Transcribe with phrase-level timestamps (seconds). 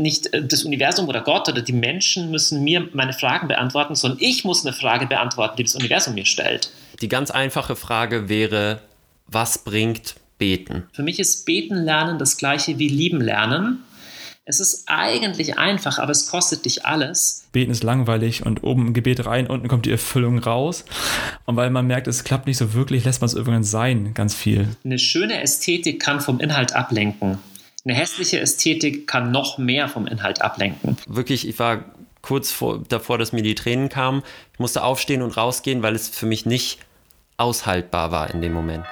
[0.00, 4.18] nicht äh, das Universum oder Gott oder die Menschen müssen mir meine Fragen beantworten, sondern
[4.20, 6.72] ich muss eine Frage beantworten, die das Universum mir stellt.
[7.00, 8.80] Die ganz einfache Frage wäre,
[9.26, 10.84] was bringt Beten?
[10.92, 13.84] Für mich ist Beten lernen das gleiche wie Lieben lernen.
[14.46, 17.46] Es ist eigentlich einfach, aber es kostet dich alles.
[17.52, 20.84] Beten ist langweilig und oben im Gebet rein, unten kommt die Erfüllung raus.
[21.44, 24.34] Und weil man merkt, es klappt nicht so wirklich, lässt man es irgendwann sein, ganz
[24.34, 24.66] viel.
[24.84, 27.38] Eine schöne Ästhetik kann vom Inhalt ablenken.
[27.84, 30.98] Eine hässliche Ästhetik kann noch mehr vom Inhalt ablenken.
[31.06, 31.84] Wirklich, ich war
[32.20, 34.22] kurz vor, davor, dass mir die Tränen kamen.
[34.52, 36.78] Ich musste aufstehen und rausgehen, weil es für mich nicht
[37.38, 38.84] aushaltbar war in dem Moment.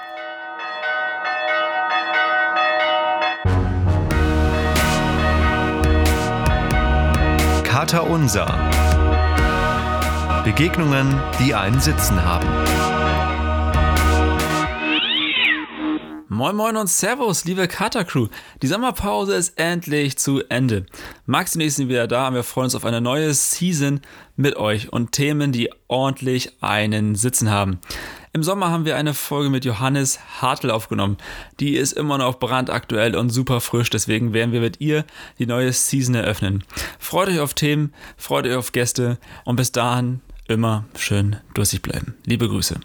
[7.79, 8.45] Vater Unser.
[10.43, 12.98] Begegnungen, die einen Sitzen haben.
[16.31, 18.27] Moin Moin und Servus, liebe Kater Crew.
[18.61, 20.85] Die Sommerpause ist endlich zu Ende.
[21.25, 23.99] Max und ich sind wieder da und wir freuen uns auf eine neue Season
[24.35, 27.79] mit euch und Themen, die ordentlich einen Sitzen haben.
[28.31, 31.17] Im Sommer haben wir eine Folge mit Johannes Hartl aufgenommen.
[31.59, 35.05] Die ist immer noch brandaktuell und super frisch, deswegen werden wir mit ihr
[35.39, 36.63] die neue Season eröffnen.
[36.99, 42.13] Freut euch auf Themen, freut euch auf Gäste und bis dahin immer schön durstig bleiben.
[42.27, 42.79] Liebe Grüße.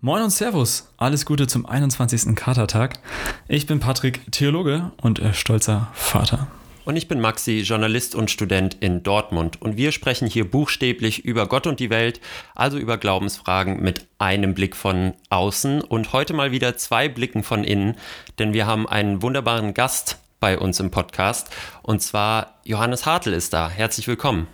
[0.00, 2.36] Moin und Servus, alles Gute zum 21.
[2.36, 3.00] Katertag.
[3.48, 6.46] Ich bin Patrick, Theologe und stolzer Vater.
[6.84, 9.60] Und ich bin Maxi, Journalist und Student in Dortmund.
[9.60, 12.20] Und wir sprechen hier buchstäblich über Gott und die Welt,
[12.54, 17.64] also über Glaubensfragen mit einem Blick von außen und heute mal wieder zwei Blicken von
[17.64, 17.96] innen,
[18.38, 21.50] denn wir haben einen wunderbaren Gast bei uns im Podcast
[21.82, 23.68] und zwar Johannes Hartl ist da.
[23.68, 24.46] Herzlich willkommen.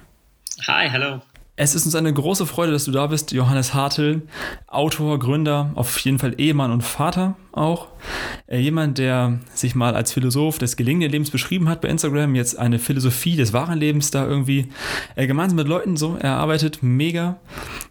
[0.67, 1.20] Hi, hallo.
[1.56, 4.22] Es ist uns eine große Freude, dass du da bist, Johannes Hartl,
[4.66, 7.88] Autor, Gründer, auf jeden Fall Ehemann und Vater auch.
[8.47, 12.58] Äh, jemand, der sich mal als Philosoph des gelingenden Lebens beschrieben hat bei Instagram, jetzt
[12.58, 14.69] eine Philosophie des wahren Lebens da irgendwie
[15.16, 16.83] äh, gemeinsam mit Leuten so erarbeitet.
[16.83, 17.38] Mega.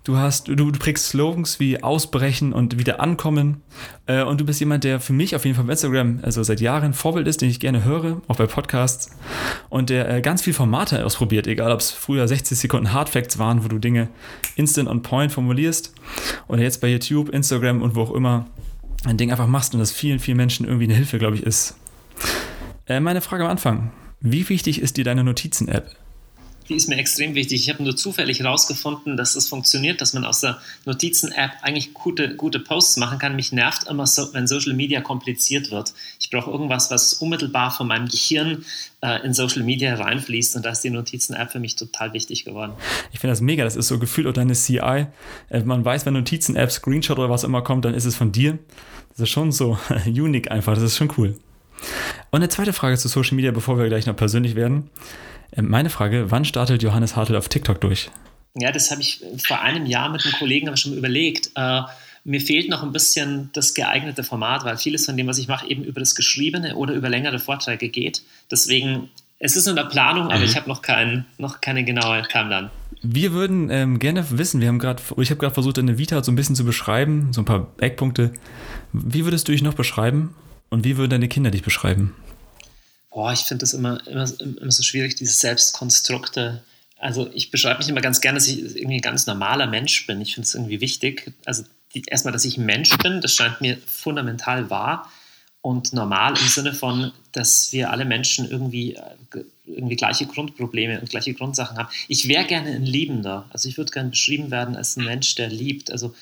[0.03, 3.61] Du hast, du, du prägst Slogans wie Ausbrechen und wieder ankommen.
[4.05, 6.61] Äh, und du bist jemand, der für mich auf jeden Fall bei Instagram, also seit
[6.61, 9.09] Jahren Vorbild ist, den ich gerne höre, auch bei Podcasts.
[9.69, 13.67] Und der ganz viel Formate ausprobiert, egal ob es früher 60 Sekunden Hardfacts waren, wo
[13.67, 14.09] du Dinge
[14.55, 15.93] instant on point formulierst.
[16.47, 18.45] Oder jetzt bei YouTube, Instagram und wo auch immer
[19.05, 21.75] ein Ding einfach machst und das vielen, vielen Menschen irgendwie eine Hilfe, glaube ich, ist.
[22.87, 23.91] Äh, meine Frage am Anfang.
[24.19, 25.95] Wie wichtig ist dir deine Notizen-App?
[26.69, 27.61] Die ist mir extrem wichtig.
[27.61, 32.35] Ich habe nur zufällig herausgefunden, dass es funktioniert, dass man aus der Notizen-App eigentlich gute,
[32.35, 33.35] gute Posts machen kann.
[33.35, 35.93] Mich nervt immer so, wenn Social Media kompliziert wird.
[36.19, 38.63] Ich brauche irgendwas, was unmittelbar von meinem Gehirn
[39.01, 42.73] äh, in Social Media reinfließt und da ist die Notizen-App für mich total wichtig geworden.
[43.11, 43.65] Ich finde das mega.
[43.65, 45.07] Das ist so gefühlt auch deine CI.
[45.49, 48.57] Äh, man weiß, wenn Notizen-App, Screenshot oder was immer kommt, dann ist es von dir.
[49.13, 50.73] Das ist schon so unique einfach.
[50.75, 51.35] Das ist schon cool.
[52.31, 54.89] Und eine zweite Frage zu Social Media, bevor wir gleich noch persönlich werden.
[55.55, 58.09] Ähm, meine Frage, wann startet Johannes Hartl auf TikTok durch?
[58.55, 61.51] Ja, das habe ich vor einem Jahr mit einem Kollegen schon überlegt.
[61.55, 61.81] Äh,
[62.23, 65.67] mir fehlt noch ein bisschen das geeignete Format, weil vieles von dem, was ich mache,
[65.69, 68.21] eben über das Geschriebene oder über längere Vorträge geht.
[68.49, 69.09] Deswegen,
[69.39, 70.45] es ist in der Planung, aber mhm.
[70.45, 72.69] ich habe noch, kein, noch keine genaue Timeline.
[73.05, 76.31] Wir würden ähm, gerne wissen, wir haben gerade, ich habe gerade versucht, deine Vita so
[76.31, 78.31] ein bisschen zu beschreiben, so ein paar Eckpunkte.
[78.93, 80.33] Wie würdest du dich noch beschreiben
[80.69, 82.15] und wie würden deine Kinder dich beschreiben?
[83.11, 86.63] Boah, ich finde das immer, immer, immer so schwierig, diese Selbstkonstrukte.
[86.97, 90.21] Also ich beschreibe mich immer ganz gerne, dass ich irgendwie ein ganz normaler Mensch bin.
[90.21, 91.33] Ich finde es irgendwie wichtig.
[91.43, 95.11] Also die, erstmal, dass ich ein Mensch bin, das scheint mir fundamental wahr
[95.61, 101.09] und normal im Sinne von, dass wir alle Menschen irgendwie, äh, irgendwie gleiche Grundprobleme und
[101.09, 101.89] gleiche Grundsachen haben.
[102.07, 103.45] Ich wäre gerne ein Liebender.
[103.51, 105.91] Also ich würde gerne beschrieben werden als ein Mensch, der liebt.
[105.91, 106.13] Also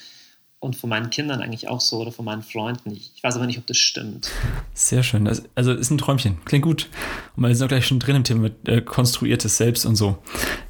[0.62, 2.92] und von meinen Kindern eigentlich auch so oder von meinen Freunden.
[2.92, 4.30] Ich, weiß aber nicht, ob das stimmt.
[4.74, 5.24] Sehr schön.
[5.24, 6.38] Das, also ist ein Träumchen.
[6.44, 6.88] Klingt gut.
[7.34, 10.18] Und wir sind auch gleich schon drin im Thema mit äh, konstruiertes Selbst und so.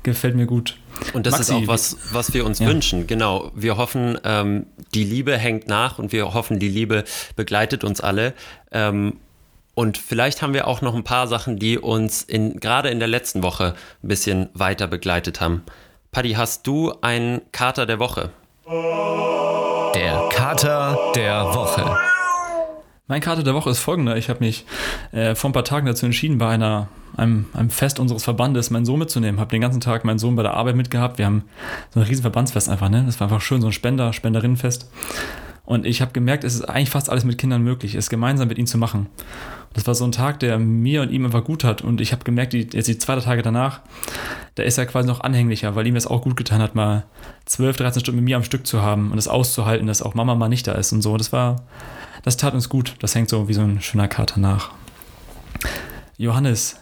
[0.03, 0.79] Gefällt mir gut.
[1.13, 2.69] Und das Maxi, ist auch was, was wir uns ja.
[2.69, 3.07] wünschen.
[3.07, 3.53] Genau.
[3.55, 7.05] Wir hoffen, ähm, die Liebe hängt nach und wir hoffen, die Liebe
[7.37, 8.33] begleitet uns alle.
[8.71, 9.19] Ähm,
[9.75, 13.09] und vielleicht haben wir auch noch ein paar Sachen, die uns in, gerade in der
[13.09, 15.63] letzten Woche ein bisschen weiter begleitet haben.
[16.11, 18.31] Paddy, hast du einen Kater der Woche?
[19.95, 21.97] Der Kater der Woche.
[23.09, 24.17] Mein Kater der Woche ist folgender.
[24.17, 24.67] Ich habe mich
[25.13, 28.85] äh, vor ein paar Tagen dazu entschieden, bei einer, einem, einem Fest unseres Verbandes meinen
[28.85, 29.41] Sohn mitzunehmen.
[29.41, 31.19] Habe den ganzen Tag meinen Sohn bei der Arbeit mitgehabt.
[31.19, 31.45] Wir haben
[31.91, 32.91] so ein riesen Verbandsfest einfach.
[32.91, 33.05] Ne?
[33.07, 34.91] Das war einfach schön, so ein Spender, Spenderinnenfest.
[35.65, 38.59] Und ich habe gemerkt, es ist eigentlich fast alles mit Kindern möglich, es gemeinsam mit
[38.59, 39.07] ihnen zu machen.
[39.75, 41.83] Das war so ein Tag, der mir und ihm einfach gut hat.
[41.83, 43.81] Und ich habe gemerkt, die, jetzt die zwei Tage danach,
[44.55, 47.05] da ist er quasi noch anhänglicher, weil ihm das auch gut getan hat, mal
[47.47, 50.35] 12, 13 Stunden mit mir am Stück zu haben und das auszuhalten, dass auch Mama
[50.35, 51.17] mal nicht da ist und so.
[51.17, 51.63] Das war,
[52.23, 52.95] das tat uns gut.
[53.01, 54.71] Das hängt so wie so ein schöner Kater nach.
[56.19, 56.77] Johannes,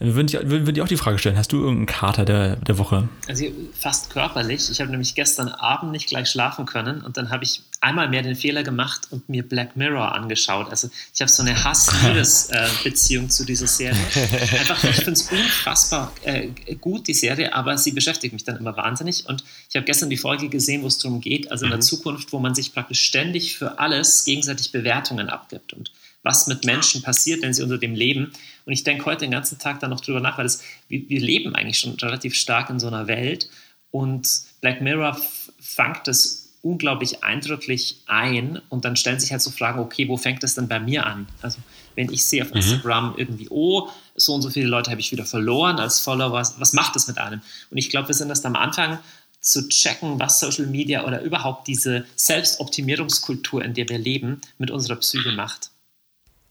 [0.00, 3.08] würde ich, würd ich auch die Frage stellen, hast du irgendeinen Kater der, der Woche?
[3.28, 4.70] Also fast körperlich.
[4.70, 8.22] Ich habe nämlich gestern Abend nicht gleich schlafen können und dann habe ich einmal mehr
[8.22, 10.70] den Fehler gemacht und mir Black Mirror angeschaut.
[10.70, 14.00] Also ich habe so eine Hass-Liebes-Beziehung zu dieser Serie.
[14.58, 16.48] Einfach, ich finde es unfassbar äh,
[16.80, 19.26] gut, die Serie, aber sie beschäftigt mich dann immer wahnsinnig.
[19.28, 21.82] Und ich habe gestern die Folge gesehen, wo es darum geht, also in der mhm.
[21.82, 25.74] Zukunft, wo man sich praktisch ständig für alles gegenseitig Bewertungen abgibt.
[25.74, 25.92] Und
[26.22, 28.32] was mit Menschen passiert, wenn sie unter dem leben.
[28.64, 31.20] Und ich denke heute den ganzen Tag dann noch drüber nach, weil das, wir, wir
[31.20, 33.50] leben eigentlich schon relativ stark in so einer Welt.
[33.90, 34.26] Und
[34.62, 35.20] Black Mirror
[35.60, 40.42] fängt das unglaublich eindrücklich ein und dann stellen sich halt so Fragen, okay, wo fängt
[40.42, 41.26] das denn bei mir an?
[41.42, 41.58] Also
[41.94, 42.56] wenn ich sehe auf mhm.
[42.56, 46.72] Instagram irgendwie, oh, so und so viele Leute habe ich wieder verloren als Follower, was
[46.72, 47.40] macht das mit einem?
[47.70, 48.98] Und ich glaube, wir sind erst am Anfang
[49.40, 54.96] zu checken, was Social Media oder überhaupt diese Selbstoptimierungskultur, in der wir leben, mit unserer
[54.96, 55.70] Psyche macht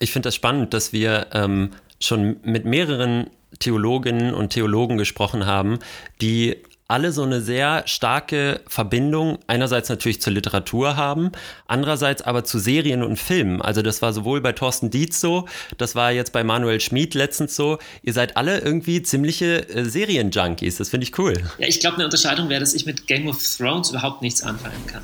[0.03, 3.29] ich finde das spannend, dass wir ähm, schon mit mehreren
[3.59, 5.79] Theologinnen und Theologen gesprochen haben,
[6.21, 6.57] die
[6.93, 11.31] alle so eine sehr starke Verbindung einerseits natürlich zur Literatur haben,
[11.65, 13.63] andererseits aber zu Serien und Filmen.
[13.63, 15.47] Also das war sowohl bei Thorsten Dietz so,
[15.79, 17.79] das war jetzt bei Manuel Schmid letztens so.
[18.03, 20.77] Ihr seid alle irgendwie ziemliche äh, Serienjunkies.
[20.77, 21.33] Das finde ich cool.
[21.57, 24.85] Ja, ich glaube, eine Unterscheidung wäre, dass ich mit Game of Thrones überhaupt nichts anfangen
[24.85, 25.01] kann.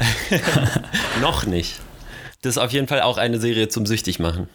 [1.20, 1.80] Noch nicht.
[2.42, 4.48] Das ist auf jeden Fall auch eine Serie zum süchtig machen.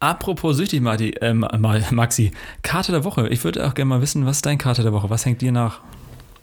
[0.00, 2.30] Apropos süchtig, Marti, äh, Maxi,
[2.62, 3.28] Karte der Woche.
[3.30, 5.10] Ich würde auch gerne mal wissen, was ist dein Karte der Woche?
[5.10, 5.80] Was hängt dir nach?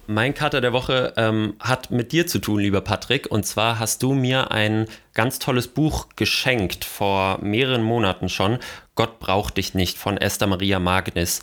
[0.07, 3.31] Mein Kater der Woche ähm, hat mit dir zu tun, lieber Patrick.
[3.31, 8.60] Und zwar hast du mir ein ganz tolles Buch geschenkt vor mehreren Monaten schon.
[8.94, 11.42] Gott braucht dich nicht von Esther Maria Magnis.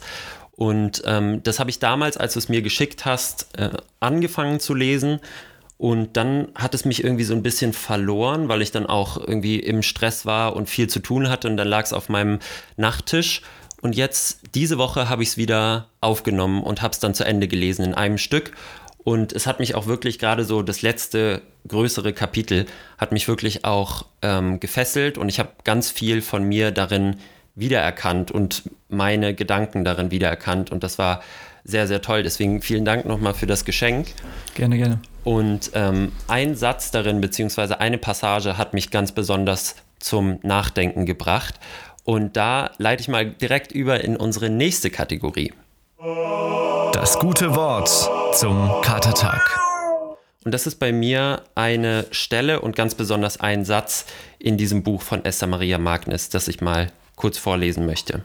[0.51, 4.75] Und ähm, das habe ich damals, als du es mir geschickt hast, äh, angefangen zu
[4.75, 5.19] lesen
[5.83, 9.59] und dann hat es mich irgendwie so ein bisschen verloren, weil ich dann auch irgendwie
[9.59, 11.49] im Stress war und viel zu tun hatte.
[11.49, 12.39] Und dann lag es auf meinem
[12.77, 13.41] Nachttisch.
[13.81, 17.49] Und jetzt, diese Woche, habe ich es wieder aufgenommen und habe es dann zu Ende
[17.49, 18.53] gelesen in einem Stück.
[18.99, 22.65] Und es hat mich auch wirklich gerade so das letzte größere Kapitel
[22.97, 27.17] hat mich wirklich auch ähm, gefesselt und ich habe ganz viel von mir darin
[27.55, 30.71] wiedererkannt und meine Gedanken darin wiedererkannt.
[30.71, 31.21] Und das war
[31.65, 32.23] sehr, sehr toll.
[32.23, 34.07] Deswegen vielen Dank nochmal für das Geschenk.
[34.55, 35.01] Gerne, gerne.
[35.23, 41.59] Und ähm, ein Satz darin, beziehungsweise eine Passage hat mich ganz besonders zum Nachdenken gebracht.
[42.03, 45.53] Und da leite ich mal direkt über in unsere nächste Kategorie.
[46.91, 47.89] Das gute Wort
[48.35, 49.59] zum Katertag.
[50.43, 54.05] Und das ist bei mir eine Stelle und ganz besonders ein Satz
[54.39, 58.23] in diesem Buch von Esther Maria Magnus, das ich mal kurz vorlesen möchte.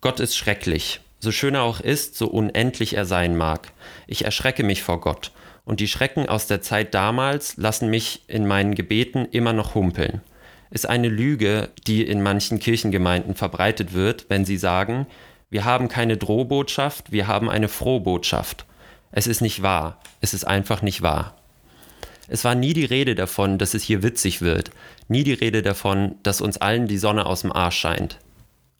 [0.00, 3.72] Gott ist schrecklich, so schön er auch ist, so unendlich er sein mag.
[4.06, 5.32] Ich erschrecke mich vor Gott,
[5.64, 10.20] und die Schrecken aus der Zeit damals lassen mich in meinen Gebeten immer noch humpeln.
[10.70, 15.08] Ist eine Lüge, die in manchen Kirchengemeinden verbreitet wird, wenn sie sagen,
[15.50, 18.64] wir haben keine Drohbotschaft, wir haben eine Frohbotschaft.
[19.10, 21.34] Es ist nicht wahr, es ist einfach nicht wahr.
[22.28, 24.70] Es war nie die Rede davon, dass es hier witzig wird,
[25.08, 28.18] nie die Rede davon, dass uns allen die Sonne aus dem Arsch scheint.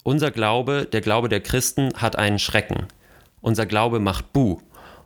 [0.06, 2.86] Unser Glaube, der Glaube der Christen, hat einen Schrecken.
[3.40, 4.60] Unser Glaube macht Bu.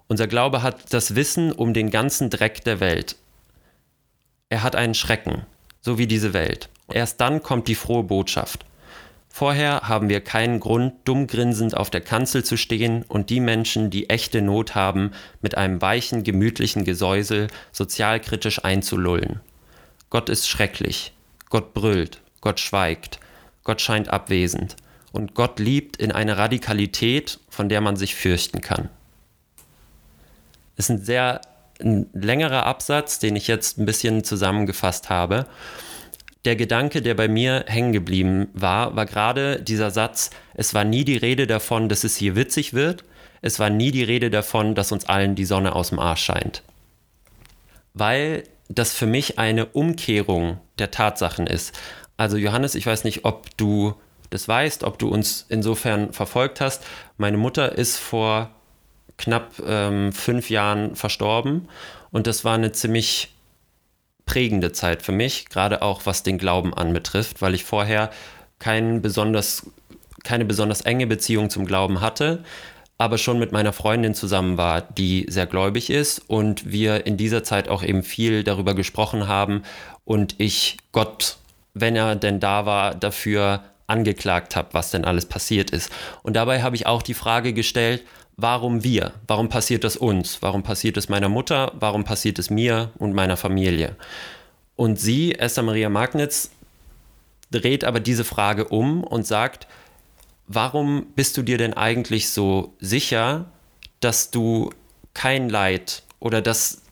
[0.09, 3.17] Unser Glaube hat das Wissen um den ganzen Dreck der Welt.
[4.51, 5.47] Er hat einen Schrecken,
[5.81, 6.69] so wie diese Welt.
[6.93, 8.67] Erst dann kommt die frohe Botschaft.
[9.31, 13.89] Vorher haben wir keinen Grund, dumm grinsend auf der Kanzel zu stehen und die Menschen,
[13.89, 19.41] die echte Not haben, mit einem weichen, gemütlichen Gesäusel sozialkritisch einzulullen.
[20.11, 21.15] Gott ist schrecklich.
[21.49, 22.21] Gott brüllt.
[22.43, 23.19] Gott schweigt.
[23.65, 24.77] Gott scheint abwesend
[25.13, 28.89] und Gott liebt in eine Radikalität, von der man sich fürchten kann.
[30.77, 31.41] Ist ein sehr
[31.81, 35.47] ein längerer Absatz, den ich jetzt ein bisschen zusammengefasst habe.
[36.45, 41.05] Der Gedanke, der bei mir hängen geblieben war, war gerade dieser Satz, es war nie
[41.05, 43.05] die Rede davon, dass es hier witzig wird,
[43.43, 46.63] es war nie die Rede davon, dass uns allen die Sonne aus dem Arsch scheint.
[47.95, 51.79] Weil das für mich eine Umkehrung der Tatsachen ist.
[52.17, 53.95] Also Johannes, ich weiß nicht, ob du
[54.31, 56.85] das weißt, ob du uns insofern verfolgt hast.
[57.19, 58.51] Meine Mutter ist vor
[59.19, 61.69] knapp ähm, fünf Jahren verstorben
[62.11, 63.35] und das war eine ziemlich
[64.25, 68.11] prägende Zeit für mich, gerade auch was den Glauben anbetrifft, weil ich vorher
[68.59, 69.67] kein besonders,
[70.23, 72.45] keine besonders enge Beziehung zum Glauben hatte,
[72.97, 77.43] aber schon mit meiner Freundin zusammen war, die sehr gläubig ist und wir in dieser
[77.43, 79.63] Zeit auch eben viel darüber gesprochen haben
[80.05, 81.39] und ich Gott,
[81.75, 85.91] wenn er denn da war, dafür angeklagt habe, was denn alles passiert ist.
[86.23, 88.05] Und dabei habe ich auch die Frage gestellt,
[88.37, 89.13] warum wir?
[89.27, 90.41] Warum passiert das uns?
[90.41, 91.73] Warum passiert es meiner Mutter?
[91.75, 93.97] Warum passiert es mir und meiner Familie?
[94.77, 96.51] Und sie, Esther Maria Magnitz,
[97.51, 99.67] dreht aber diese Frage um und sagt,
[100.47, 103.47] warum bist du dir denn eigentlich so sicher,
[104.01, 104.71] dass du
[105.13, 106.83] kein Leid oder dass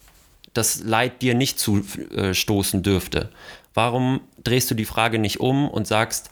[0.53, 3.31] das Leid dir nicht zustoßen dürfte?
[3.73, 6.31] Warum drehst du die Frage nicht um und sagst,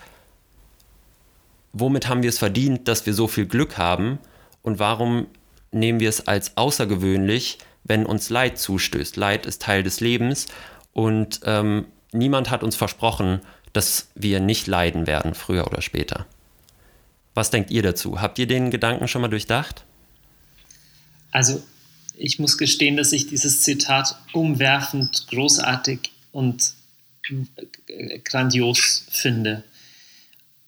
[1.78, 4.18] womit haben wir es verdient, dass wir so viel Glück haben
[4.62, 5.26] und warum
[5.72, 9.16] nehmen wir es als außergewöhnlich, wenn uns Leid zustößt?
[9.16, 10.46] Leid ist Teil des Lebens
[10.92, 13.40] und ähm, niemand hat uns versprochen,
[13.72, 16.26] dass wir nicht leiden werden, früher oder später.
[17.34, 18.22] Was denkt ihr dazu?
[18.22, 19.84] Habt ihr den Gedanken schon mal durchdacht?
[21.30, 21.62] Also
[22.16, 26.72] ich muss gestehen, dass ich dieses Zitat umwerfend, großartig und
[27.88, 29.64] äh, grandios finde.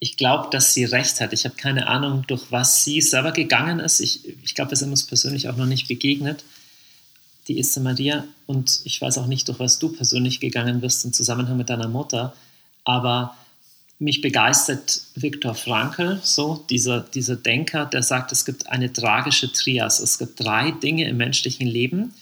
[0.01, 1.33] Ich glaube, dass sie recht hat.
[1.33, 4.01] Ich habe keine Ahnung, durch was sie selber gegangen ist.
[4.01, 6.45] Ich, ich glaube, wir sind uns persönlich auch noch nicht begegnet,
[7.49, 8.25] die Issa Maria.
[8.47, 11.89] Und ich weiß auch nicht, durch was du persönlich gegangen bist im Zusammenhang mit deiner
[11.89, 12.35] Mutter.
[12.85, 13.37] Aber
[13.99, 19.99] mich begeistert Viktor Frankl, so dieser, dieser Denker, der sagt, es gibt eine tragische Trias.
[19.99, 22.15] Es gibt drei Dinge im menschlichen Leben,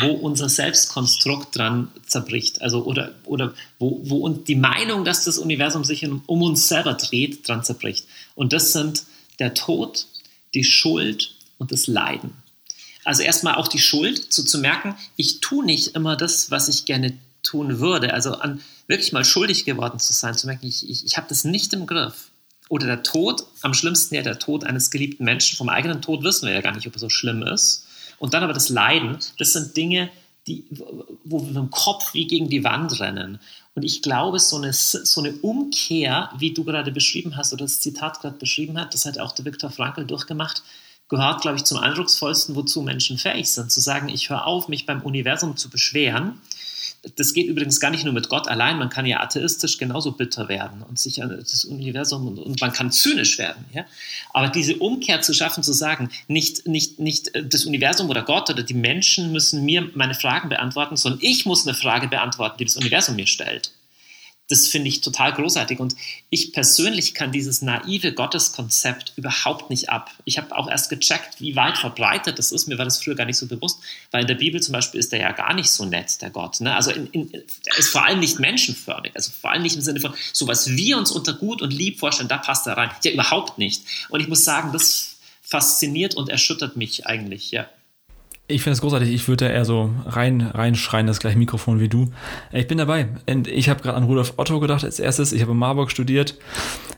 [0.00, 2.62] wo unser Selbstkonstrukt dran zerbricht.
[2.62, 6.94] Also oder, oder wo, wo uns die Meinung, dass das Universum sich um, uns selber
[6.94, 8.06] dreht, dran zerbricht.
[8.34, 9.04] Und das sind
[9.38, 10.06] der Tod,
[10.54, 12.32] die Schuld und das Leiden.
[13.04, 16.84] Also erstmal auch die Schuld, so zu merken, ich tue nicht immer das, was ich
[16.84, 18.12] gerne tun würde.
[18.12, 21.44] Also an wirklich mal schuldig geworden zu sein, zu merken, ich, ich, ich habe das
[21.44, 22.28] nicht im Griff.
[22.68, 25.56] Oder der Tod, am schlimmsten ja der Tod eines geliebten Menschen.
[25.56, 27.86] Vom eigenen Tod wissen wir ja gar nicht, ob er so schlimm ist.
[28.20, 30.10] Und dann aber das Leiden, das sind Dinge,
[30.46, 30.64] die,
[31.24, 33.40] wo wir mit dem Kopf wie gegen die Wand rennen.
[33.74, 37.80] Und ich glaube, so eine, so eine Umkehr, wie du gerade beschrieben hast, oder das
[37.80, 40.62] Zitat gerade beschrieben hat, das hat auch der Viktor Frankl durchgemacht,
[41.08, 43.72] gehört, glaube ich, zum eindrucksvollsten, wozu Menschen fähig sind.
[43.72, 46.38] Zu sagen, ich höre auf, mich beim Universum zu beschweren
[47.16, 50.48] das geht übrigens gar nicht nur mit Gott allein, man kann ja atheistisch genauso bitter
[50.48, 53.64] werden und sich an das Universum und, und, man kann zynisch werden.
[53.72, 53.86] Ja?
[54.34, 58.62] Aber diese Umkehr zu schaffen, zu sagen, nicht, nicht, nicht das Universum oder Gott oder
[58.62, 62.76] die Menschen müssen mir meine Fragen beantworten, sondern ich muss eine Frage beantworten, die das
[62.76, 63.72] Universum mir stellt
[64.50, 65.78] das finde ich total großartig.
[65.78, 65.94] Und
[66.28, 70.10] ich persönlich kann dieses naive Gotteskonzept überhaupt nicht ab.
[70.24, 72.66] Ich habe auch erst gecheckt, wie weit verbreitet das ist.
[72.66, 73.78] Mir war das früher gar nicht so bewusst,
[74.10, 76.60] weil in der Bibel zum Beispiel ist der ja gar nicht so nett, der Gott.
[76.60, 76.74] Ne?
[76.74, 79.12] Also in, in, der ist vor allem nicht menschenförmig.
[79.14, 82.00] Also vor allem nicht im Sinne von, so was wir uns unter gut und lieb
[82.00, 82.90] vorstellen, da passt er rein.
[83.04, 83.82] Ja, überhaupt nicht.
[84.08, 87.68] Und ich muss sagen, das fasziniert und erschüttert mich eigentlich, ja.
[88.50, 89.10] Ich finde es großartig.
[89.10, 92.10] Ich würde da eher so rein, reinschreien, das gleiche Mikrofon wie du.
[92.52, 93.08] Ich bin dabei.
[93.28, 95.32] Und ich habe gerade an Rudolf Otto gedacht als erstes.
[95.32, 96.36] Ich habe in Marburg studiert.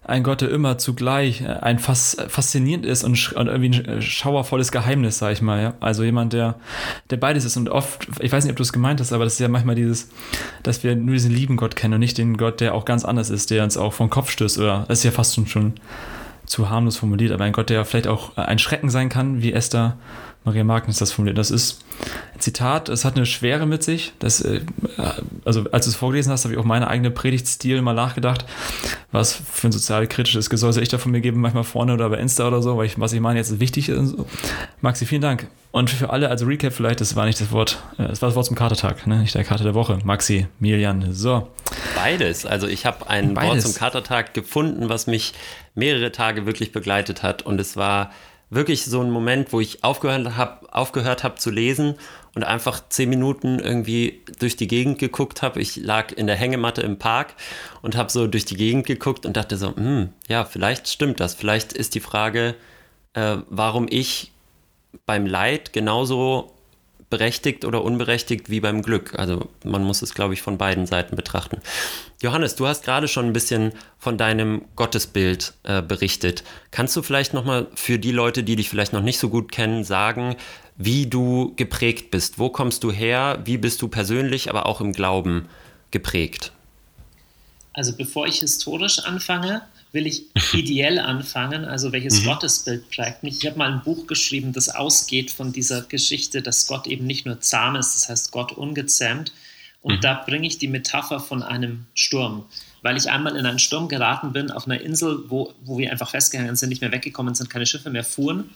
[0.04, 4.02] Ein Gott, der immer zugleich äh, ein fas faszinierend ist und, und, irgendwie ein äh,
[4.02, 5.62] schauervolles Geheimnis, sag ich mal.
[5.62, 5.74] Ja?
[5.80, 6.56] Also jemand, der,
[7.10, 7.56] der beides ist.
[7.56, 9.74] Und oft, ich weiß nicht, ob du es gemeint hast, aber das ist ja manchmal
[9.74, 10.10] dieses,
[10.62, 13.30] dass wir nur diesen lieben Gott kennen und nicht den Gott, der auch ganz anders
[13.30, 14.58] ist, der uns auch vom Kopf stößt.
[14.58, 15.74] Oder das ist ja fast schon, schon
[16.46, 19.96] zu harmlos formuliert, aber ein Gott, der vielleicht auch ein Schrecken sein kann, wie Esther
[20.44, 21.38] Maria Magnus das formuliert.
[21.38, 21.84] Das ist
[22.34, 24.12] ein Zitat, es hat eine Schwere mit sich.
[24.18, 24.60] Das, äh,
[25.44, 28.44] also als du es vorgelesen hast, habe ich auch meine eigene Predigtstil mal nachgedacht,
[29.12, 32.18] was für ein sozial kritisches Gesäuse ich da von mir geben, manchmal vorne oder bei
[32.18, 34.10] Insta oder so, weil ich, was ich meine jetzt wichtig ist.
[34.10, 34.26] So.
[34.80, 35.46] Maxi, vielen Dank.
[35.70, 38.36] Und für alle, also Recap vielleicht, das war nicht das Wort, äh, das war das
[38.36, 39.20] Wort zum Katertag, ne?
[39.20, 39.98] nicht der Kater der Woche.
[40.04, 41.48] Maxi, Milian, so.
[41.94, 42.46] Beides.
[42.46, 43.50] Also ich habe ein Beides.
[43.50, 45.34] Wort zum Katertag gefunden, was mich
[45.74, 48.10] mehrere Tage wirklich begleitet hat und es war
[48.52, 51.96] wirklich so ein Moment, wo ich aufgehört habe aufgehört hab zu lesen
[52.34, 55.60] und einfach zehn Minuten irgendwie durch die Gegend geguckt habe.
[55.60, 57.34] Ich lag in der Hängematte im Park
[57.82, 61.34] und habe so durch die Gegend geguckt und dachte so, hm, ja, vielleicht stimmt das.
[61.34, 62.54] Vielleicht ist die Frage,
[63.14, 64.32] äh, warum ich
[65.06, 66.52] beim Leid genauso
[67.12, 69.18] berechtigt oder unberechtigt wie beim Glück.
[69.18, 71.58] Also man muss es, glaube ich, von beiden Seiten betrachten.
[72.22, 76.42] Johannes, du hast gerade schon ein bisschen von deinem Gottesbild äh, berichtet.
[76.70, 79.84] Kannst du vielleicht nochmal für die Leute, die dich vielleicht noch nicht so gut kennen,
[79.84, 80.36] sagen,
[80.78, 82.38] wie du geprägt bist?
[82.38, 83.40] Wo kommst du her?
[83.44, 85.50] Wie bist du persönlich, aber auch im Glauben
[85.90, 86.52] geprägt?
[87.74, 89.60] Also bevor ich historisch anfange,
[89.92, 92.26] will ich ideell anfangen, also welches mhm.
[92.26, 93.38] Gottesbild prägt mich.
[93.38, 97.26] Ich habe mal ein Buch geschrieben, das ausgeht von dieser Geschichte, dass Gott eben nicht
[97.26, 99.32] nur zahm ist, das heißt Gott ungezähmt.
[99.82, 100.00] Und mhm.
[100.00, 102.44] da bringe ich die Metapher von einem Sturm,
[102.82, 106.10] weil ich einmal in einen Sturm geraten bin auf einer Insel, wo, wo wir einfach
[106.10, 108.50] festgehangen sind, nicht mehr weggekommen sind, keine Schiffe mehr fuhren.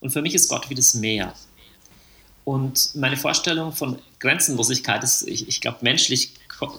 [0.00, 1.34] Und für mich ist Gott wie das Meer.
[2.44, 6.30] Und meine Vorstellung von Grenzenlosigkeit ist, ich, ich glaube, menschlich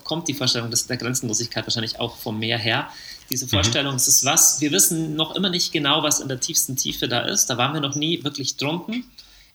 [0.03, 2.89] kommt die Vorstellung der Grenzenlosigkeit wahrscheinlich auch vom Meer her.
[3.29, 3.49] Diese mhm.
[3.49, 3.97] Vorstellung, mhm.
[3.97, 7.21] es ist was, wir wissen noch immer nicht genau, was in der tiefsten Tiefe da
[7.21, 7.47] ist.
[7.47, 9.05] Da waren wir noch nie wirklich drunten.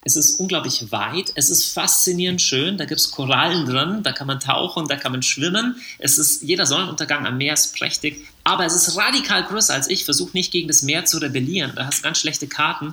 [0.06, 4.26] Es ist unglaublich weit, es ist faszinierend schön, da gibt es Korallen drin, da kann
[4.26, 5.76] man tauchen, da kann man schwimmen.
[5.98, 10.04] Es ist, jeder Sonnenuntergang am Meer ist prächtig, aber es ist radikal größer als ich.
[10.04, 12.92] Versuch nicht gegen das Meer zu rebellieren, da hast du ganz schlechte Karten.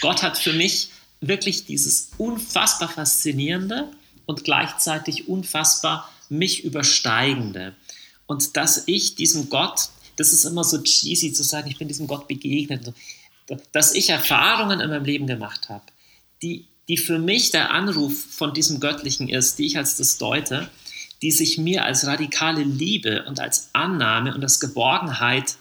[0.00, 3.88] Gott hat für mich wirklich dieses unfassbar faszinierende
[4.26, 7.74] und gleichzeitig unfassbar mich übersteigende.
[8.26, 12.06] Und dass ich diesem Gott, das ist immer so cheesy zu sagen, ich bin diesem
[12.06, 12.92] Gott begegnet,
[13.72, 15.84] dass ich Erfahrungen in meinem Leben gemacht habe,
[16.42, 20.68] die, die für mich der Anruf von diesem Göttlichen ist, die ich als das deute,
[21.22, 25.56] die sich mir als radikale Liebe und als Annahme und als Geborgenheit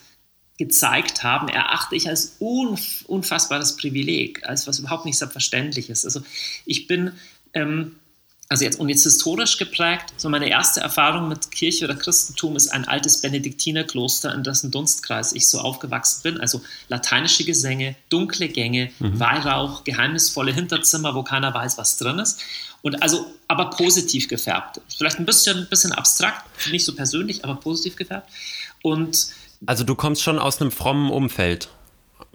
[0.57, 6.05] gezeigt haben, erachte ich als unfassbares Privileg, als was überhaupt nicht selbstverständlich ist.
[6.05, 6.21] Also
[6.65, 7.11] ich bin
[7.53, 7.95] ähm,
[8.47, 12.69] also jetzt und jetzt historisch geprägt, so meine erste Erfahrung mit Kirche oder Christentum ist
[12.69, 16.39] ein altes Benediktinerkloster, in dessen Dunstkreis ich so aufgewachsen bin.
[16.39, 19.19] Also lateinische Gesänge, dunkle Gänge, mhm.
[19.19, 22.41] Weihrauch, geheimnisvolle Hinterzimmer, wo keiner weiß, was drin ist.
[22.83, 24.79] Und also, aber positiv gefärbt.
[24.95, 28.29] Vielleicht ein bisschen, bisschen abstrakt, nicht so persönlich, aber positiv gefärbt.
[28.83, 29.29] Und
[29.65, 31.69] also du kommst schon aus einem frommen Umfeld.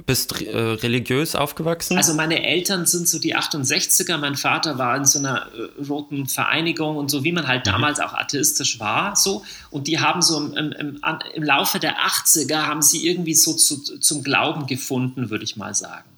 [0.06, 1.96] Bist äh, religiös aufgewachsen?
[1.96, 6.26] Also meine Eltern sind so die 68er, mein Vater war in so einer äh, roten
[6.26, 7.72] Vereinigung und so wie man halt mhm.
[7.72, 11.00] damals auch atheistisch war, so und die haben so im, im,
[11.34, 15.74] im Laufe der 80er haben sie irgendwie so zu, zum Glauben gefunden, würde ich mal
[15.74, 16.08] sagen.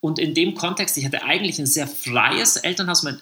[0.00, 3.04] Und in dem Kontext, ich hatte eigentlich ein sehr freies Elternhaus.
[3.04, 3.18] Mein,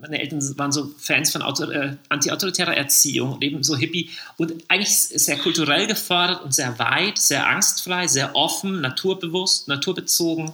[0.00, 4.92] meine Eltern waren so Fans von äh, anti-autoritärer Erziehung und eben so Hippie und eigentlich
[4.92, 10.52] sehr kulturell gefördert und sehr weit, sehr angstfrei, sehr offen, naturbewusst, naturbezogen,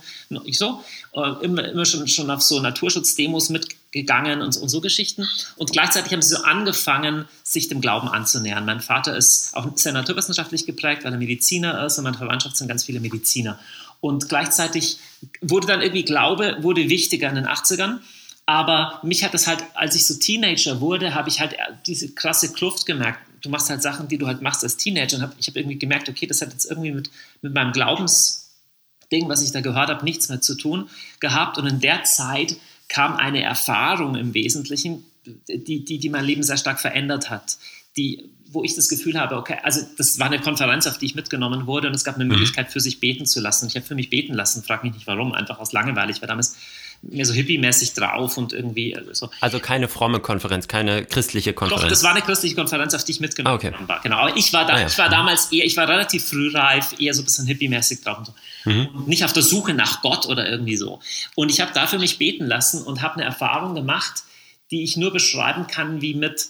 [0.53, 0.83] so,
[1.15, 5.29] äh, immer, immer schon, schon auf so Naturschutzdemos mitgegangen und, und so Geschichten.
[5.57, 8.65] Und gleichzeitig haben sie so angefangen, sich dem Glauben anzunähern.
[8.65, 12.69] Mein Vater ist auch sehr naturwissenschaftlich geprägt, weil er Mediziner ist und meine Verwandtschaft sind
[12.69, 13.59] ganz viele Mediziner.
[14.01, 14.99] Und gleichzeitig
[15.41, 17.99] wurde dann irgendwie Glaube wurde wichtiger in den 80ern.
[18.47, 21.57] Aber mich hat das halt, als ich so Teenager wurde, habe ich halt
[21.87, 23.21] diese krasse Kluft gemerkt.
[23.41, 25.17] Du machst halt Sachen, die du halt machst als Teenager.
[25.17, 29.29] Und hab, ich habe irgendwie gemerkt, okay, das hat jetzt irgendwie mit, mit meinem Glaubensding,
[29.29, 31.57] was ich da gehört habe, nichts mehr zu tun gehabt.
[31.59, 32.57] Und in der Zeit
[32.89, 37.59] kam eine Erfahrung im Wesentlichen, die, die, die mein Leben sehr stark verändert hat.
[37.97, 41.15] Die, wo ich das Gefühl habe, okay, also das war eine Konferenz, auf die ich
[41.15, 42.33] mitgenommen wurde und es gab eine mhm.
[42.33, 43.67] Möglichkeit für sich beten zu lassen.
[43.67, 46.11] Ich habe für mich beten lassen, frage mich nicht warum, einfach aus Langeweile.
[46.11, 46.57] Ich war damals
[47.03, 49.29] mehr so hippie-mäßig drauf und irgendwie so.
[49.41, 51.83] Also keine fromme Konferenz, keine christliche Konferenz.
[51.83, 53.75] Doch, das war eine christliche Konferenz, auf die ich mitgenommen ah, okay.
[53.87, 54.01] war.
[54.03, 54.87] Genau, aber ich war da, ah, ja.
[54.87, 58.27] ich war damals eher, ich war relativ frühreif, eher so ein bisschen hippie-mäßig drauf und
[58.27, 58.35] so.
[58.65, 58.87] Mhm.
[58.95, 61.01] Und nicht auf der Suche nach Gott oder irgendwie so.
[61.35, 64.23] Und ich habe dafür mich beten lassen und habe eine Erfahrung gemacht,
[64.71, 66.47] die ich nur beschreiben kann wie mit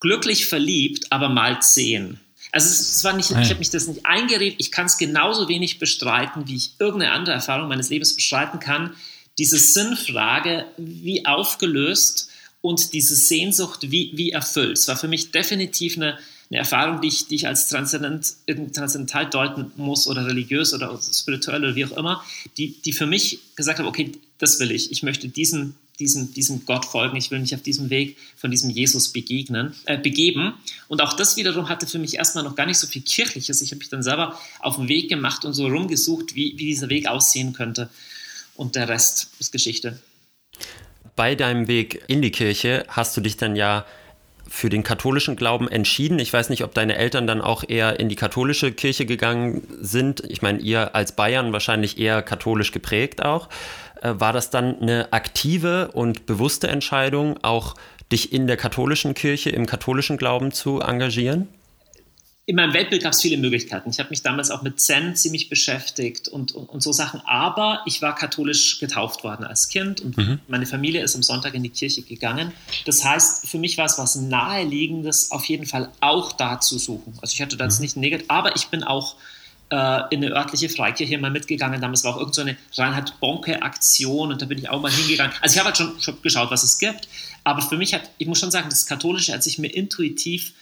[0.00, 2.18] glücklich verliebt, aber mal zehn.
[2.50, 5.78] Also es war nicht, ich habe mich das nicht eingeredet, ich kann es genauso wenig
[5.78, 8.94] bestreiten, wie ich irgendeine andere Erfahrung meines Lebens bestreiten kann
[9.38, 12.28] diese Sinnfrage wie aufgelöst
[12.60, 14.78] und diese Sehnsucht wie, wie erfüllt.
[14.78, 16.18] Es war für mich definitiv eine,
[16.48, 21.64] eine Erfahrung, die ich, die ich als transzendent, transzendental deuten muss oder religiös oder spirituell
[21.64, 22.24] oder wie auch immer,
[22.56, 24.92] die, die für mich gesagt haben, okay, das will ich.
[24.92, 27.16] Ich möchte diesen, diesem, diesem Gott folgen.
[27.16, 30.54] Ich will mich auf diesem Weg von diesem Jesus begegnen, äh, begeben.
[30.88, 33.60] Und auch das wiederum hatte für mich erstmal noch gar nicht so viel Kirchliches.
[33.60, 36.90] Ich habe mich dann selber auf den Weg gemacht und so rumgesucht, wie, wie dieser
[36.90, 37.88] Weg aussehen könnte
[38.56, 39.98] und der Rest ist Geschichte.
[41.16, 43.84] Bei deinem Weg in die Kirche hast du dich dann ja
[44.48, 46.18] für den katholischen Glauben entschieden.
[46.18, 50.22] Ich weiß nicht, ob deine Eltern dann auch eher in die katholische Kirche gegangen sind.
[50.28, 53.48] Ich meine, ihr als Bayern wahrscheinlich eher katholisch geprägt auch.
[54.02, 57.76] Äh, war das dann eine aktive und bewusste Entscheidung, auch
[58.10, 61.48] dich in der katholischen Kirche, im katholischen Glauben zu engagieren?
[62.44, 63.88] In meinem Weltbild gab es viele Möglichkeiten.
[63.90, 67.20] Ich habe mich damals auch mit Zen ziemlich beschäftigt und, und, und, so Sachen.
[67.20, 70.40] Aber ich war katholisch getauft worden als Kind und mhm.
[70.48, 72.52] meine Familie ist am Sonntag in die Kirche gegangen.
[72.84, 77.14] Das heißt, für mich war es was Naheliegendes, auf jeden Fall auch da zu suchen.
[77.22, 77.82] Also ich hatte da jetzt mhm.
[77.82, 79.14] nicht negativ, aber ich bin auch
[79.70, 81.80] äh, in eine örtliche Freikirche mal mitgegangen.
[81.80, 85.32] Damals war auch irgendeine so Reinhard Bonke-Aktion und da bin ich auch mal hingegangen.
[85.40, 87.06] Also ich habe halt schon, schon geschaut, was es gibt.
[87.44, 90.54] Aber für mich hat, ich muss schon sagen, das Katholische hat sich mir intuitiv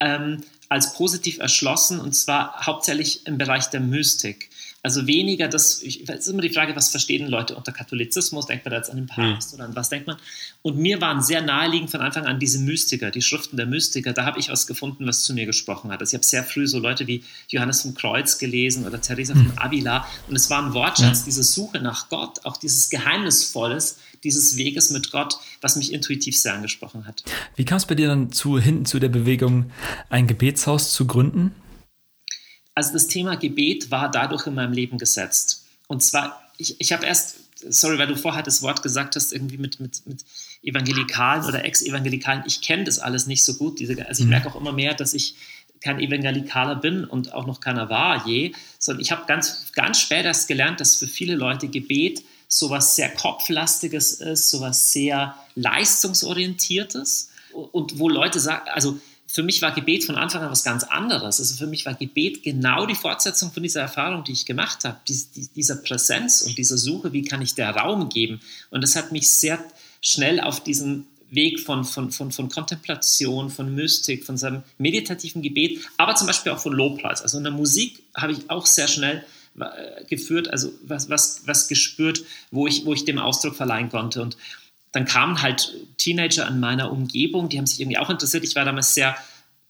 [0.00, 4.47] ähm, als positiv erschlossen und zwar hauptsächlich im Bereich der Mystik.
[4.80, 8.46] Also weniger das, es ist immer die Frage, was verstehen Leute unter Katholizismus?
[8.46, 9.56] Denkt man da jetzt an den Papst mhm.
[9.56, 10.16] oder an was denkt man?
[10.62, 14.12] Und mir waren sehr naheliegend von Anfang an diese Mystiker, die Schriften der Mystiker.
[14.12, 16.00] Da habe ich was gefunden, was zu mir gesprochen hat.
[16.00, 19.48] Also ich habe sehr früh so Leute wie Johannes vom Kreuz gelesen oder Teresa mhm.
[19.48, 20.06] von Avila.
[20.28, 21.24] Und es war ein Wortschatz, mhm.
[21.24, 26.54] diese Suche nach Gott, auch dieses Geheimnisvolles, dieses Weges mit Gott, was mich intuitiv sehr
[26.54, 27.24] angesprochen hat.
[27.56, 29.72] Wie kam es bei dir dann zu, hinten zu der Bewegung,
[30.08, 31.52] ein Gebetshaus zu gründen?
[32.78, 35.64] Also das Thema Gebet war dadurch in meinem Leben gesetzt.
[35.88, 37.38] Und zwar, ich, ich habe erst
[37.68, 40.24] sorry, weil du vorher das Wort gesagt hast, irgendwie mit, mit, mit
[40.62, 43.80] Evangelikalen oder Ex-Evangelikalen, ich kenne das alles nicht so gut.
[43.80, 44.30] Diese, also ich mhm.
[44.30, 45.34] merke auch immer mehr, dass ich
[45.80, 50.24] kein Evangelikaler bin und auch noch keiner war je, sondern ich habe ganz, ganz spät
[50.24, 57.98] erst gelernt, dass für viele Leute Gebet sowas sehr Kopflastiges ist, sowas sehr Leistungsorientiertes und
[57.98, 61.38] wo Leute sagen, also für mich war Gebet von Anfang an was ganz anderes.
[61.38, 64.98] Also für mich war Gebet genau die Fortsetzung von dieser Erfahrung, die ich gemacht habe,
[65.06, 68.40] Dies, die, dieser Präsenz und dieser Suche, wie kann ich der Raum geben.
[68.70, 69.62] Und das hat mich sehr
[70.00, 75.80] schnell auf diesen Weg von, von, von, von Kontemplation, von Mystik, von seinem meditativen Gebet,
[75.98, 77.20] aber zum Beispiel auch von Lobpreis.
[77.20, 79.26] Also in der Musik habe ich auch sehr schnell
[79.60, 84.22] äh, geführt, also was, was, was gespürt, wo ich, wo ich dem Ausdruck verleihen konnte.
[84.22, 84.38] Und
[84.92, 88.44] dann kamen halt Teenager an meiner Umgebung, die haben sich irgendwie auch interessiert.
[88.44, 89.16] Ich war damals sehr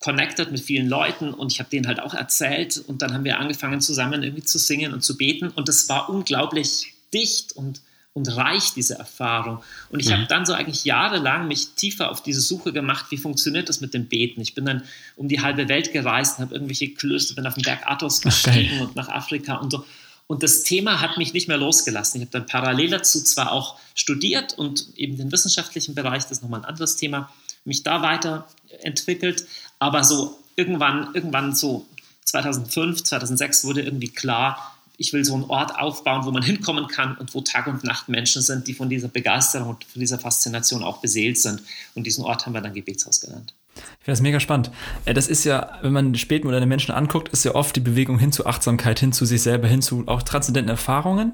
[0.00, 3.38] connected mit vielen Leuten und ich habe denen halt auch erzählt und dann haben wir
[3.38, 7.80] angefangen zusammen irgendwie zu singen und zu beten und das war unglaublich dicht und
[8.18, 9.62] und reich, diese Erfahrung.
[9.90, 10.12] Und ich mhm.
[10.12, 13.94] habe dann so eigentlich jahrelang mich tiefer auf diese Suche gemacht, wie funktioniert das mit
[13.94, 14.40] dem Beten.
[14.40, 14.82] Ich bin dann
[15.16, 18.78] um die halbe Welt gereist und habe irgendwelche Klöster, bin auf den Berg Athos gestiegen
[18.78, 19.84] Ach, und nach Afrika und so.
[20.28, 22.20] Und das Thema hat mich nicht mehr losgelassen.
[22.20, 26.42] Ich habe dann parallel dazu zwar auch studiert und eben den wissenschaftlichen Bereich, das ist
[26.42, 27.32] nochmal ein anderes Thema,
[27.64, 29.46] mich da weiterentwickelt.
[29.78, 31.86] Aber so irgendwann, irgendwann so
[32.26, 37.16] 2005, 2006 wurde irgendwie klar, ich will so einen Ort aufbauen, wo man hinkommen kann
[37.16, 40.82] und wo Tag und Nacht Menschen sind, die von dieser Begeisterung und von dieser Faszination
[40.82, 41.62] auch beseelt sind.
[41.94, 43.54] Und diesen Ort haben wir dann Gebetshaus genannt.
[43.78, 44.70] Ich finde das mega spannend.
[45.04, 48.32] Äh, das ist ja, wenn man spätmoderne Menschen anguckt, ist ja oft die Bewegung hin
[48.32, 51.32] zu Achtsamkeit, hin zu sich selber, hin zu auch transzendenten Erfahrungen.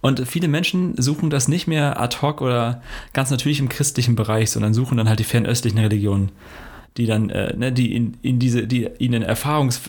[0.00, 4.50] Und viele Menschen suchen das nicht mehr ad hoc oder ganz natürlich im christlichen Bereich,
[4.50, 6.30] sondern suchen dann halt die fernöstlichen Religionen
[6.96, 9.80] die dann, äh, ne, die in, in diese, die ihnen Erfahrungs,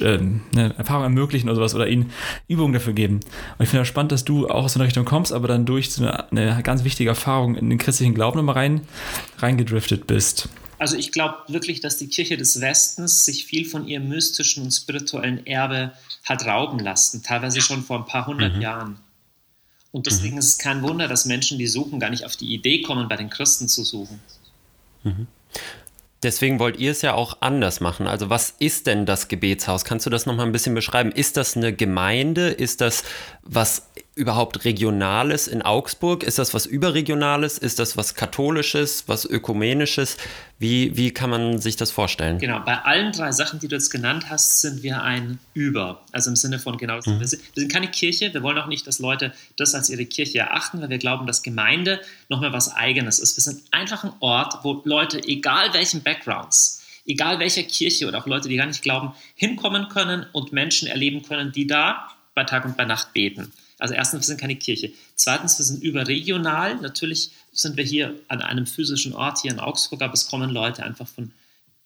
[0.00, 0.18] äh,
[0.54, 2.10] ne, Erfahrung ermöglichen oder sowas oder ihnen
[2.46, 3.16] Übungen dafür geben.
[3.16, 5.66] Und ich finde es spannend, dass du auch aus so einer Richtung kommst, aber dann
[5.66, 8.82] durch so eine, eine ganz wichtige Erfahrung in den christlichen Glauben nochmal rein,
[9.38, 10.48] reingedriftet bist.
[10.82, 14.72] Also ich glaube wirklich, dass die Kirche des Westens sich viel von ihrem mystischen und
[14.72, 15.92] spirituellen Erbe
[16.24, 18.62] hat rauben lassen, teilweise schon vor ein paar hundert mhm.
[18.62, 18.98] Jahren.
[19.92, 20.38] Und deswegen mhm.
[20.40, 23.14] ist es kein Wunder, dass Menschen, die suchen, gar nicht auf die Idee kommen, bei
[23.14, 24.18] den Christen zu suchen.
[25.04, 25.28] Mhm.
[26.24, 28.08] Deswegen wollt ihr es ja auch anders machen.
[28.08, 29.84] Also was ist denn das Gebetshaus?
[29.84, 31.12] Kannst du das nochmal ein bisschen beschreiben?
[31.12, 32.48] Ist das eine Gemeinde?
[32.48, 33.04] Ist das
[33.42, 36.22] was überhaupt Regionales in Augsburg?
[36.22, 37.56] Ist das was Überregionales?
[37.56, 40.18] Ist das was Katholisches, was Ökumenisches?
[40.58, 42.38] Wie, wie kann man sich das vorstellen?
[42.38, 46.02] Genau, bei allen drei Sachen, die du jetzt genannt hast, sind wir ein Über.
[46.12, 47.20] Also im Sinne von genau, mhm.
[47.20, 48.34] wir, sind, wir sind keine Kirche.
[48.34, 51.42] Wir wollen auch nicht, dass Leute das als ihre Kirche erachten, weil wir glauben, dass
[51.42, 53.36] Gemeinde nochmal was Eigenes ist.
[53.38, 58.26] Wir sind einfach ein Ort, wo Leute, egal welchen Backgrounds, egal welcher Kirche oder auch
[58.26, 62.66] Leute, die gar nicht glauben, hinkommen können und Menschen erleben können, die da bei Tag
[62.66, 63.52] und bei Nacht beten.
[63.82, 64.92] Also erstens, wir sind keine Kirche.
[65.16, 66.76] Zweitens, wir sind überregional.
[66.76, 70.84] Natürlich sind wir hier an einem physischen Ort hier in Augsburg, aber es kommen Leute
[70.84, 71.32] einfach von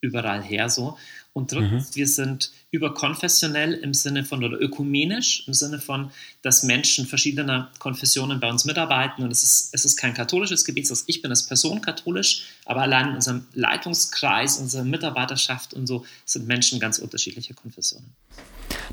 [0.02, 0.98] überall her so.
[1.32, 1.94] Und drittens, mhm.
[1.96, 6.10] wir sind überkonfessionell im Sinne von oder ökumenisch im Sinne von,
[6.42, 9.24] dass Menschen verschiedener Konfessionen bei uns mitarbeiten.
[9.24, 11.04] Und es ist, es ist kein katholisches Gebetshaus.
[11.06, 16.46] Ich bin als Person katholisch, aber allein in unserem Leitungskreis, unserer Mitarbeiterschaft und so sind
[16.46, 18.14] Menschen ganz unterschiedlicher Konfessionen.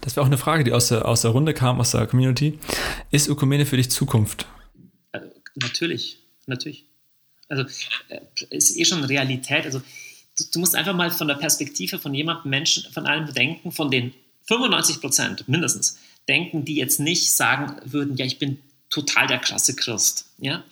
[0.01, 2.59] Das wäre auch eine Frage, die aus der, aus der Runde kam, aus der Community.
[3.11, 4.47] Ist Ökumene für dich Zukunft?
[5.11, 5.21] Äh,
[5.55, 6.85] natürlich, natürlich.
[7.49, 7.63] Also
[8.09, 9.65] äh, ist eh schon Realität.
[9.65, 9.81] Also
[10.37, 13.91] du, du, musst einfach mal von der Perspektive von jemandem Menschen, von einem denken, von
[13.91, 14.13] den
[14.47, 19.75] 95 Prozent mindestens, denken, die jetzt nicht sagen würden, ja, ich bin total der krasse
[19.75, 20.25] Christ.
[20.37, 20.63] Ja?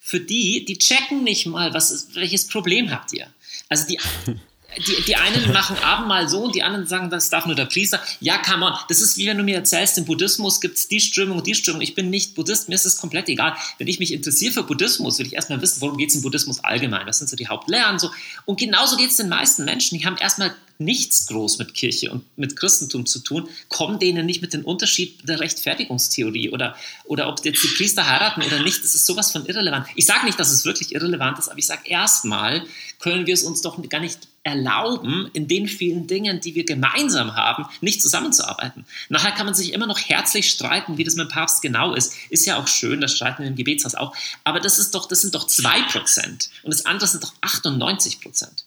[0.00, 3.26] Für die, die checken nicht mal, was ist, welches Problem habt ihr.
[3.68, 3.98] Also die
[4.76, 8.00] die, die einen machen Abendmahl so und die anderen sagen, das darf nur der Priester.
[8.20, 8.74] Ja, come on.
[8.88, 11.54] Das ist wie wenn du mir erzählst, im Buddhismus gibt es die Strömung und die
[11.54, 11.80] Strömung.
[11.80, 13.56] Ich bin nicht Buddhist, mir ist es komplett egal.
[13.78, 16.62] Wenn ich mich interessiere für Buddhismus, will ich erstmal wissen, worum geht es im Buddhismus
[16.62, 17.06] allgemein.
[17.06, 17.98] Was sind so die Hauptlehren?
[17.98, 18.10] So.
[18.44, 19.98] Und genauso geht es den meisten Menschen.
[19.98, 24.42] Die haben erstmal nichts groß mit Kirche und mit Christentum zu tun, kommen denen nicht
[24.42, 28.84] mit dem Unterschied der Rechtfertigungstheorie oder, oder ob jetzt die Priester heiraten oder nicht.
[28.84, 29.86] Das ist sowas von irrelevant.
[29.96, 32.62] Ich sage nicht, dass es wirklich irrelevant ist, aber ich sage erstmal,
[33.00, 37.36] können wir es uns doch gar nicht erlauben, in den vielen Dingen, die wir gemeinsam
[37.36, 38.86] haben, nicht zusammenzuarbeiten.
[39.08, 42.14] Nachher kann man sich immer noch herzlich streiten, wie das mit dem Papst genau ist.
[42.30, 44.16] Ist ja auch schön, das streiten wir im Gebetshaus auch.
[44.44, 46.48] Aber das ist doch, das sind doch zwei Prozent.
[46.62, 48.64] Und das andere sind doch 98 Prozent.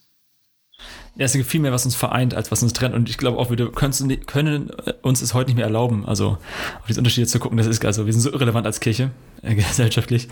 [1.18, 2.94] Es gibt viel mehr, was uns vereint, als was uns trennt.
[2.94, 4.70] Und ich glaube auch, wir können,
[5.02, 6.38] uns es heute nicht mehr erlauben, also
[6.78, 7.58] auf diese Unterschiede zu gucken.
[7.58, 9.10] Das ist also, wir sind so irrelevant als Kirche,
[9.42, 10.28] äh, gesellschaftlich.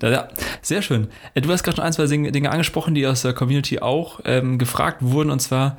[0.00, 0.28] Da, ja,
[0.60, 1.08] sehr schön.
[1.34, 4.58] Äh, du hast gerade schon ein, zwei Dinge angesprochen, die aus der Community auch ähm,
[4.58, 5.30] gefragt wurden.
[5.30, 5.76] Und zwar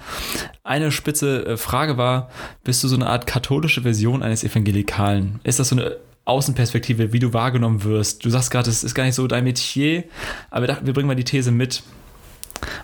[0.64, 2.30] eine spitze äh, Frage war,
[2.64, 5.42] bist du so eine Art katholische Version eines Evangelikalen?
[5.44, 8.26] Ist das so eine Außenperspektive, wie du wahrgenommen wirst.
[8.26, 10.06] Du sagst gerade, es ist gar nicht so dein Metier,
[10.50, 11.84] aber wir bringen mal die These mit.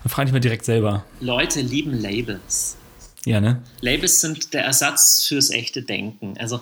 [0.04, 1.04] Und frage dich mal direkt selber.
[1.20, 2.76] Leute lieben Labels.
[3.24, 3.62] Ja, ne?
[3.80, 6.36] Labels sind der Ersatz fürs echte Denken.
[6.38, 6.60] Also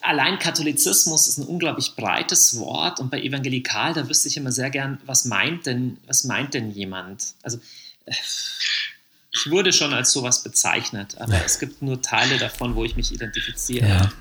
[0.00, 4.70] allein Katholizismus ist ein unglaublich breites Wort und bei Evangelikal, da wüsste ich immer sehr
[4.70, 7.34] gern, was meint denn, was meint denn jemand?
[7.42, 7.60] Also
[8.06, 13.12] ich wurde schon als sowas bezeichnet, aber es gibt nur Teile davon, wo ich mich
[13.12, 13.88] identifiziere.
[13.88, 14.12] Ja.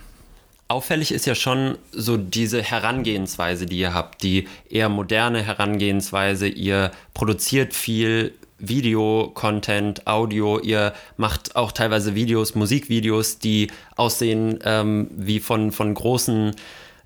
[0.70, 6.48] Auffällig ist ja schon so diese Herangehensweise, die ihr habt, die eher moderne Herangehensweise.
[6.48, 15.40] Ihr produziert viel Video-Content, Audio, ihr macht auch teilweise Videos, Musikvideos, die aussehen ähm, wie
[15.40, 16.56] von, von großen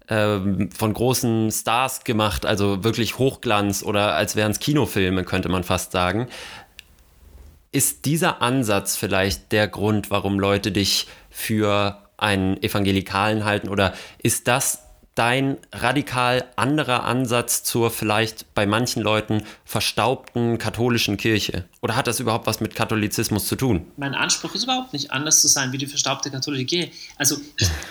[0.10, 5.63] ähm, von großen Stars gemacht, also wirklich Hochglanz oder als wären es Kinofilme, könnte man
[5.63, 6.28] fast sagen.
[7.71, 13.69] Ist dieser Ansatz vielleicht der Grund, warum Leute dich für einen Evangelikalen halten?
[13.69, 14.82] Oder ist das
[15.15, 21.65] dein radikal anderer Ansatz zur vielleicht bei manchen Leuten verstaubten katholischen Kirche?
[21.82, 23.86] Oder hat das überhaupt was mit Katholizismus zu tun?
[23.97, 26.91] Mein Anspruch ist überhaupt nicht anders zu sein wie die verstaubte katholische Kirche.
[27.17, 27.38] Also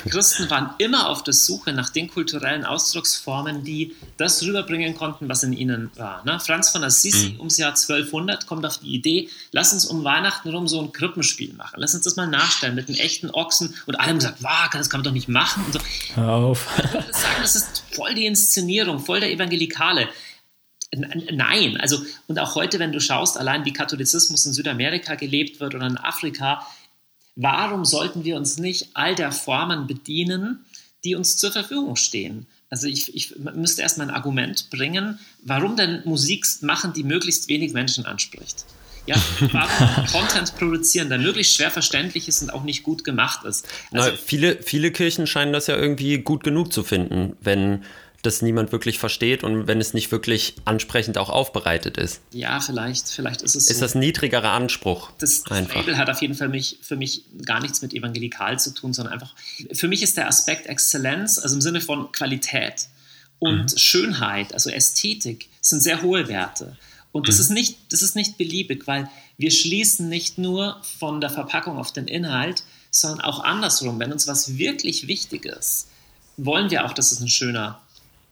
[0.08, 5.42] Christen waren immer auf der Suche nach den kulturellen Ausdrucksformen, die das rüberbringen konnten, was
[5.44, 6.24] in ihnen war.
[6.24, 6.40] Ne?
[6.40, 7.38] Franz von Assisi mhm.
[7.38, 11.52] ums Jahr 1200 kommt auf die Idee, lass uns um Weihnachten rum so ein Krippenspiel
[11.54, 11.76] machen.
[11.76, 13.74] Lass uns das mal nachstellen mit einem echten Ochsen.
[13.86, 15.64] Und alle haben gesagt, wow, das kann man doch nicht machen.
[15.64, 15.80] Und so.
[16.14, 16.66] Hör auf.
[17.12, 20.08] Sagen, das ist voll die Inszenierung, voll der Evangelikale.
[20.94, 25.74] Nein, also und auch heute, wenn du schaust, allein wie Katholizismus in Südamerika gelebt wird
[25.74, 26.66] oder in Afrika,
[27.34, 30.64] warum sollten wir uns nicht all der Formen bedienen,
[31.04, 32.46] die uns zur Verfügung stehen?
[32.68, 37.72] Also ich, ich müsste erstmal ein Argument bringen, warum denn Musik machen, die möglichst wenig
[37.72, 38.64] Menschen anspricht.
[39.06, 39.16] Ja,
[40.12, 43.66] Content produzieren, der möglichst schwer verständlich ist und auch nicht gut gemacht ist.
[43.92, 47.84] Also, Na, viele, viele Kirchen scheinen das ja irgendwie gut genug zu finden, wenn
[48.22, 52.20] das niemand wirklich versteht und wenn es nicht wirklich ansprechend auch aufbereitet ist.
[52.30, 53.84] Ja, vielleicht, vielleicht ist es Ist so.
[53.84, 55.10] das ein niedrigerer Anspruch?
[55.18, 58.72] Das, das Label hat auf jeden Fall mich, für mich gar nichts mit evangelikal zu
[58.72, 59.34] tun, sondern einfach,
[59.72, 62.86] für mich ist der Aspekt Exzellenz, also im Sinne von Qualität
[63.40, 63.76] und mhm.
[63.76, 66.76] Schönheit, also Ästhetik, sind sehr hohe Werte.
[67.12, 67.40] Und das, mhm.
[67.42, 71.92] ist nicht, das ist nicht beliebig, weil wir schließen nicht nur von der Verpackung auf
[71.92, 73.98] den Inhalt, sondern auch andersrum.
[73.98, 75.88] Wenn uns was wirklich wichtig ist,
[76.36, 77.80] wollen wir auch, dass es ein schöner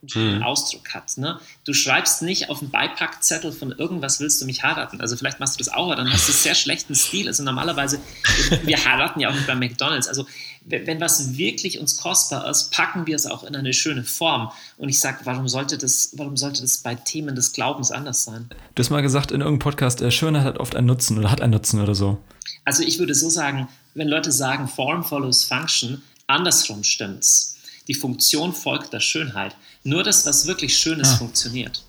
[0.02, 0.42] mhm.
[0.42, 1.16] Ausdruck hat.
[1.18, 1.38] Ne?
[1.64, 5.00] Du schreibst nicht auf einen Beipackzettel von irgendwas willst du mich heiraten.
[5.00, 7.28] Also vielleicht machst du das auch, aber dann hast du sehr schlechten Stil.
[7.28, 8.00] Also normalerweise,
[8.64, 10.08] wir heiraten ja auch nicht bei McDonalds.
[10.08, 10.26] Also
[10.66, 14.50] wenn was wirklich uns kostbar ist, packen wir es auch in eine schöne Form.
[14.76, 18.48] Und ich sage, warum sollte das, warum sollte das bei Themen des Glaubens anders sein?
[18.74, 21.40] Du hast mal gesagt in irgendeinem Podcast, äh, Schönheit hat oft einen Nutzen oder hat
[21.40, 22.18] einen Nutzen oder so.
[22.64, 27.56] Also ich würde so sagen, wenn Leute sagen, Form follows Function, andersrum stimmt's.
[27.88, 29.56] Die Funktion folgt der Schönheit.
[29.82, 31.16] Nur das, was wirklich schön ist, ah.
[31.16, 31.84] funktioniert.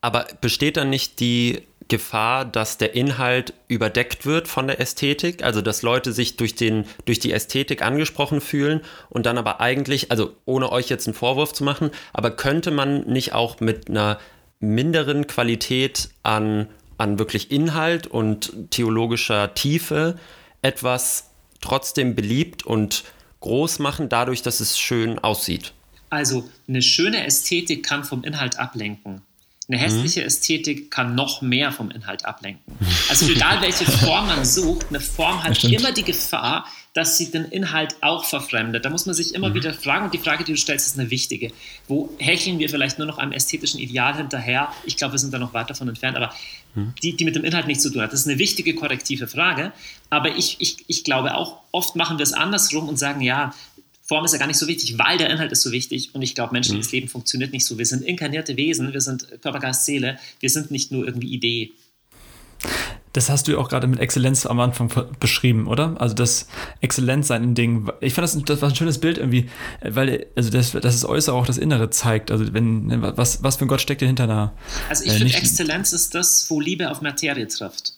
[0.00, 5.60] Aber besteht dann nicht die Gefahr, dass der Inhalt überdeckt wird von der Ästhetik, also
[5.60, 10.34] dass Leute sich durch, den, durch die Ästhetik angesprochen fühlen und dann aber eigentlich, also
[10.46, 14.18] ohne euch jetzt einen Vorwurf zu machen, aber könnte man nicht auch mit einer
[14.60, 20.18] minderen Qualität an, an wirklich Inhalt und theologischer Tiefe
[20.62, 23.04] etwas trotzdem beliebt und
[23.40, 25.74] groß machen, dadurch, dass es schön aussieht?
[26.14, 29.22] Also eine schöne Ästhetik kann vom Inhalt ablenken.
[29.66, 30.26] Eine hässliche mhm.
[30.26, 32.76] Ästhetik kann noch mehr vom Inhalt ablenken.
[33.08, 37.46] Also egal welche Form man sucht, eine Form hat immer die Gefahr, dass sie den
[37.46, 38.84] Inhalt auch verfremdet.
[38.84, 39.54] Da muss man sich immer mhm.
[39.54, 41.50] wieder fragen und die Frage, die du stellst, ist eine wichtige.
[41.88, 44.68] Wo hecheln wir vielleicht nur noch einem ästhetischen Ideal hinterher?
[44.84, 46.32] Ich glaube, wir sind da noch weit davon entfernt, aber
[46.74, 46.94] mhm.
[47.02, 48.12] die, die mit dem Inhalt nichts zu tun hat.
[48.12, 49.72] Das ist eine wichtige korrektive Frage.
[50.10, 53.54] Aber ich, ich, ich glaube auch, oft machen wir es andersrum und sagen, ja,
[54.06, 56.14] Form ist ja gar nicht so wichtig, weil der Inhalt ist so wichtig.
[56.14, 56.92] Und ich glaube, menschliches mhm.
[56.92, 57.78] Leben funktioniert nicht so.
[57.78, 60.18] Wir sind inkarnierte Wesen, wir sind Körper, Geist, Seele.
[60.40, 61.72] Wir sind nicht nur irgendwie Idee.
[63.14, 64.90] Das hast du ja auch gerade mit Exzellenz am Anfang
[65.20, 66.00] beschrieben, oder?
[66.00, 66.48] Also das
[66.80, 67.88] Exzellenzsein in Dingen.
[68.00, 69.48] Ich fand das, das war ein schönes Bild irgendwie,
[69.82, 72.30] weil also das, das das Äußere auch das Innere zeigt.
[72.30, 74.52] Also wenn was, was für ein Gott steckt dir hinter einer.
[74.88, 77.94] Also ich äh, finde, Exzellenz ist das, wo Liebe auf Materie trifft.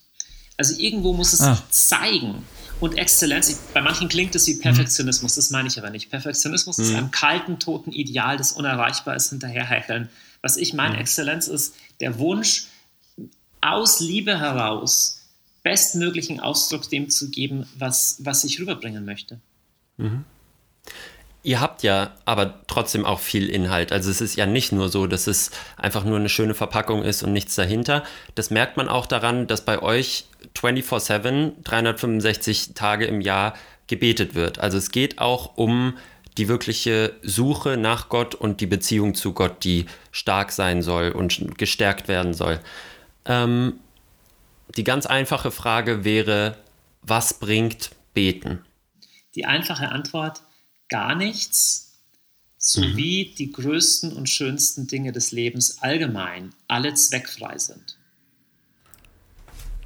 [0.59, 1.63] Also irgendwo muss es ah.
[1.71, 2.45] zeigen.
[2.81, 4.61] Und Exzellenz, ich, bei manchen klingt es wie mhm.
[4.61, 6.11] Perfektionismus, das meine ich aber nicht.
[6.11, 6.85] Perfektionismus mhm.
[6.85, 10.09] ist einem kalten, toten Ideal, das unerreichbar ist, hinterherhecheln.
[10.43, 11.01] Was ich meine, mhm.
[11.01, 12.67] Exzellenz ist der Wunsch,
[13.61, 15.17] aus Liebe heraus
[15.63, 19.41] bestmöglichen Ausdruck dem zu geben, was, was ich rüberbringen möchte.
[19.97, 20.25] Mhm.
[21.43, 23.93] Ihr habt ja aber trotzdem auch viel Inhalt.
[23.93, 27.23] Also es ist ja nicht nur so, dass es einfach nur eine schöne Verpackung ist
[27.23, 28.05] und nichts dahinter.
[28.35, 33.55] Das merkt man auch daran, dass bei euch 24/7, 365 Tage im Jahr
[33.87, 34.59] gebetet wird.
[34.59, 35.97] Also es geht auch um
[36.39, 41.57] die wirkliche Suche nach Gott und die Beziehung zu Gott, die stark sein soll und
[41.57, 42.61] gestärkt werden soll.
[43.25, 43.81] Ähm,
[44.77, 46.59] die ganz einfache Frage wäre,
[47.03, 48.65] was bringt Beten?
[49.35, 50.43] Die einfache Antwort,
[50.89, 51.87] gar nichts,
[52.59, 53.37] sowie mhm.
[53.37, 57.96] die größten und schönsten Dinge des Lebens allgemein alle zweckfrei sind.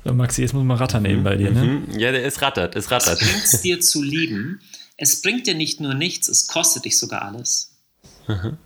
[0.05, 1.63] So, Maxi, jetzt muss man Ratter nehmen bei dir, ne?
[1.63, 1.99] Mhm.
[1.99, 3.21] Ja, der ist rattert, ist rattert.
[3.21, 4.61] Es bringt dir zu lieben.
[4.97, 7.73] Es bringt dir nicht nur nichts, es kostet dich sogar alles.
[8.29, 8.59] Mhm.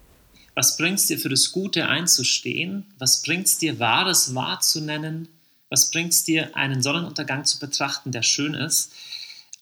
[0.55, 2.87] Was bringt es dir für das Gute einzustehen?
[2.99, 5.29] Was bringt es dir, Wahres wahrzunennen?
[5.69, 8.93] Was bringt es dir, einen Sonnenuntergang zu betrachten, der schön ist?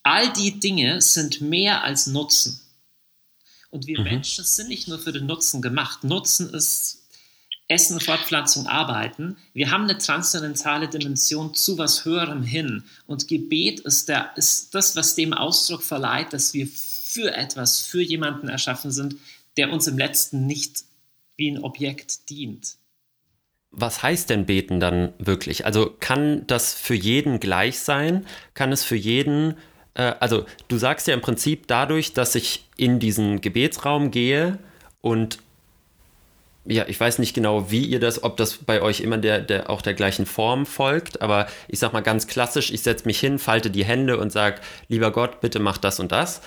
[0.03, 2.61] All die Dinge sind mehr als Nutzen.
[3.71, 4.05] Und wir mhm.
[4.05, 6.05] Menschen sind nicht nur für den Nutzen gemacht.
[6.05, 7.02] Nutzen ist
[7.73, 9.37] Essen, Fortpflanzung, Arbeiten.
[9.55, 12.85] Wir haben eine transzendentale Dimension zu was Höherem hin.
[13.07, 18.03] Und Gebet ist, der, ist das, was dem Ausdruck verleiht, dass wir für etwas, für
[18.03, 19.17] jemanden erschaffen sind,
[19.57, 20.85] der uns im letzten nicht
[21.37, 22.77] wie ein Objekt dient.
[23.71, 25.65] Was heißt denn beten dann wirklich?
[25.65, 28.27] Also kann das für jeden gleich sein?
[28.53, 29.57] Kann es für jeden,
[29.95, 34.59] äh, also du sagst ja im Prinzip dadurch, dass ich in diesen Gebetsraum gehe
[35.01, 35.39] und
[36.65, 39.69] ja, ich weiß nicht genau, wie ihr das, ob das bei euch immer der, der
[39.69, 43.39] auch der gleichen Form folgt, aber ich sag mal ganz klassisch, ich setze mich hin,
[43.39, 46.41] falte die Hände und sage, lieber Gott, bitte mach das und das.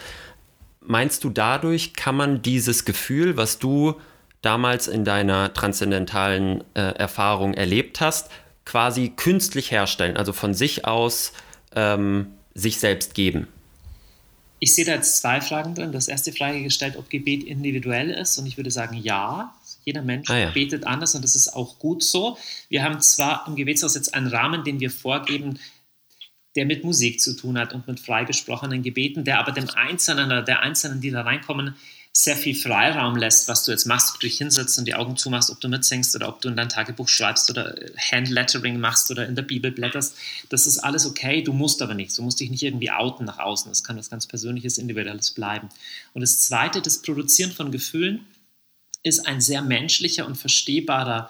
[0.79, 3.95] Meinst du, dadurch kann man dieses Gefühl, was du
[4.41, 8.29] damals in deiner transzendentalen äh, Erfahrung erlebt hast,
[8.63, 11.33] quasi künstlich herstellen, also von sich aus
[11.75, 13.47] ähm, sich selbst geben?
[14.59, 15.91] Ich sehe da jetzt zwei Fragen drin.
[15.91, 19.53] Das erste Frage gestellt, ob Gebet individuell ist und ich würde sagen ja.
[19.85, 20.49] Jeder Mensch ah, ja.
[20.49, 22.37] betet anders und das ist auch gut so.
[22.69, 25.59] Wir haben zwar im Gebetshaus jetzt einen Rahmen, den wir vorgeben,
[26.55, 30.41] der mit Musik zu tun hat und mit freigesprochenen Gebeten, der aber dem Einzelnen oder
[30.41, 31.75] der Einzelnen, die da reinkommen,
[32.17, 35.17] sehr viel Freiraum lässt, was du jetzt machst, ob du dich hinsetzt und die Augen
[35.17, 39.27] zumachst, ob du mitsingst oder ob du in dein Tagebuch schreibst oder Handlettering machst oder
[39.27, 40.15] in der Bibel blätterst.
[40.47, 42.15] Das ist alles okay, du musst aber nichts.
[42.15, 43.69] Du musst dich nicht irgendwie outen nach außen.
[43.69, 45.67] Das kann was ganz Persönliches, Individuelles bleiben.
[46.13, 48.25] Und das Zweite, das Produzieren von Gefühlen,
[49.05, 51.29] ist ein sehr menschlicher und verstehbarer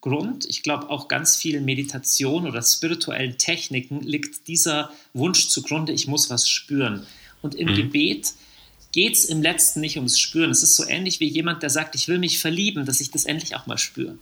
[0.00, 0.46] Grund.
[0.48, 6.30] Ich glaube, auch ganz vielen Meditation oder spirituellen Techniken liegt dieser Wunsch zugrunde, ich muss
[6.30, 7.06] was spüren.
[7.42, 7.74] Und im mhm.
[7.74, 8.32] Gebet
[8.92, 10.50] geht es im letzten nicht ums Spüren.
[10.50, 13.24] Es ist so ähnlich wie jemand, der sagt, ich will mich verlieben, dass ich das
[13.24, 14.16] endlich auch mal spüre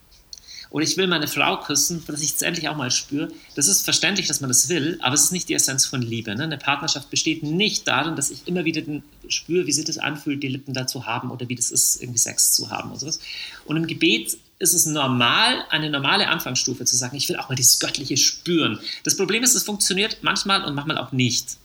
[0.70, 3.28] oder ich will meine Frau küssen, dass ich es endlich auch mal spüre.
[3.54, 6.34] Das ist verständlich, dass man das will, aber es ist nicht die Essenz von Liebe.
[6.34, 6.44] Ne?
[6.44, 8.82] Eine Partnerschaft besteht nicht darin, dass ich immer wieder
[9.28, 12.52] spüre, wie sich das anfühlt, die Lippen dazu haben oder wie das ist, irgendwie Sex
[12.52, 13.20] zu haben oder sowas.
[13.64, 17.54] Und im Gebet ist es normal, eine normale Anfangsstufe zu sagen, ich will auch mal
[17.54, 18.78] dieses Göttliche spüren.
[19.04, 21.56] Das Problem ist, es funktioniert manchmal und manchmal auch nicht.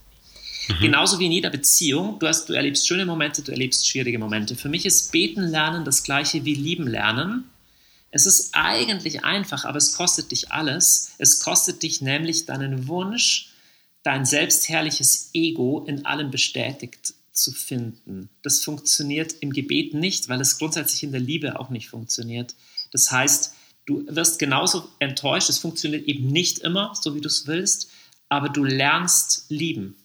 [0.67, 0.79] Mhm.
[0.79, 2.19] Genauso wie in jeder Beziehung.
[2.19, 4.55] Du, hast, du erlebst schöne Momente, du erlebst schwierige Momente.
[4.55, 7.45] Für mich ist Beten lernen das gleiche wie Lieben lernen.
[8.15, 11.13] Es ist eigentlich einfach, aber es kostet dich alles.
[11.17, 13.49] Es kostet dich nämlich deinen Wunsch,
[14.03, 18.29] dein selbstherrliches Ego in allem bestätigt zu finden.
[18.43, 22.53] Das funktioniert im Gebet nicht, weil es grundsätzlich in der Liebe auch nicht funktioniert.
[22.91, 23.55] Das heißt,
[23.87, 25.49] du wirst genauso enttäuscht.
[25.49, 27.89] Es funktioniert eben nicht immer, so wie du es willst,
[28.29, 29.95] aber du lernst lieben.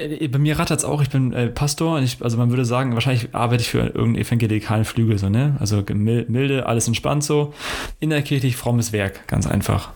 [0.00, 2.64] Äh, bei mir rattert es auch, ich bin äh, Pastor und ich, also man würde
[2.64, 5.56] sagen, wahrscheinlich arbeite ich für irgendeinen evangelikalen Flügel, so, ne?
[5.60, 7.52] Also milde, alles entspannt so,
[8.00, 9.90] innerkirchlich frommes Werk, ganz einfach.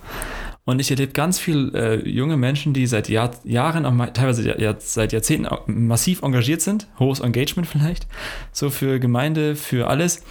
[0.67, 4.75] Und ich erlebe ganz viele äh, junge Menschen, die seit Jahr, Jahren, auch teilweise ja,
[4.79, 8.07] seit Jahrzehnten massiv engagiert sind, hohes Engagement vielleicht,
[8.51, 10.23] so für Gemeinde, für alles,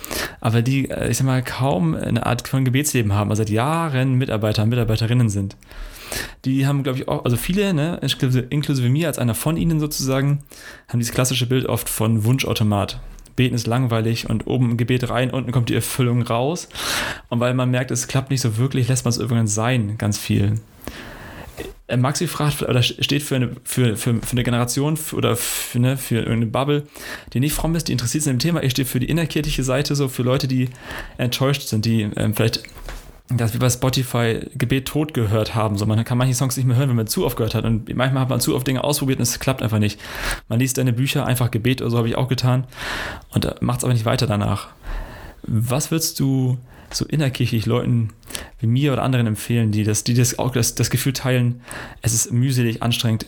[0.41, 4.15] aber die, äh, ich sag mal, kaum eine Art von Gebetsleben haben, also seit Jahren
[4.15, 5.55] Mitarbeiter, Mitarbeiterinnen sind.
[6.45, 9.79] Die haben, glaube ich, auch, also viele, ne, inklusive, inklusive mir als einer von ihnen
[9.79, 10.39] sozusagen,
[10.87, 12.99] haben dieses klassische Bild oft von Wunschautomat.
[13.35, 16.69] Beten ist langweilig und oben Gebet rein, unten kommt die Erfüllung raus.
[17.29, 20.19] Und weil man merkt, es klappt nicht so wirklich, lässt man es irgendwann sein, ganz
[20.19, 20.59] viel.
[21.87, 25.97] Äh, Maxi fragt oder steht für eine, für, für, für eine Generation oder für, ne,
[25.97, 26.83] für irgendeine Bubble,
[27.33, 28.63] die nicht fromm ist, die interessiert sind im Thema.
[28.63, 30.69] Ich stehe für die innerkirchliche Seite, so für Leute, die
[31.17, 32.63] enttäuscht sind, die ähm, vielleicht
[33.37, 35.77] dass wir bei Spotify Gebet tot gehört haben.
[35.77, 37.65] So, man kann manche Songs nicht mehr hören, wenn man zu oft gehört hat.
[37.65, 39.99] Und manchmal hat man zu oft Dinge ausprobiert und es klappt einfach nicht.
[40.49, 42.65] Man liest deine Bücher, einfach Gebet oder so habe ich auch getan
[43.31, 44.69] und macht es aber nicht weiter danach.
[45.43, 46.57] Was würdest du
[46.91, 48.09] so innerkirchlich Leuten
[48.59, 51.61] wie mir oder anderen empfehlen, die das, die das auch das, das Gefühl teilen,
[52.01, 53.25] es ist mühselig, anstrengend,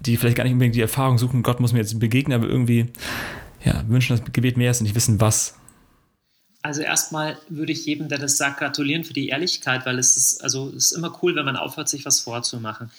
[0.00, 2.86] die vielleicht gar nicht unbedingt die Erfahrung suchen, Gott muss mir jetzt begegnen, aber irgendwie
[3.64, 5.56] ja, wünschen, dass Gebet mehr ist und nicht wissen, was.
[6.66, 10.42] Also erstmal würde ich jedem, der das sagt, gratulieren für die Ehrlichkeit, weil es ist,
[10.42, 12.90] also es ist immer cool, wenn man aufhört, sich was vorzumachen.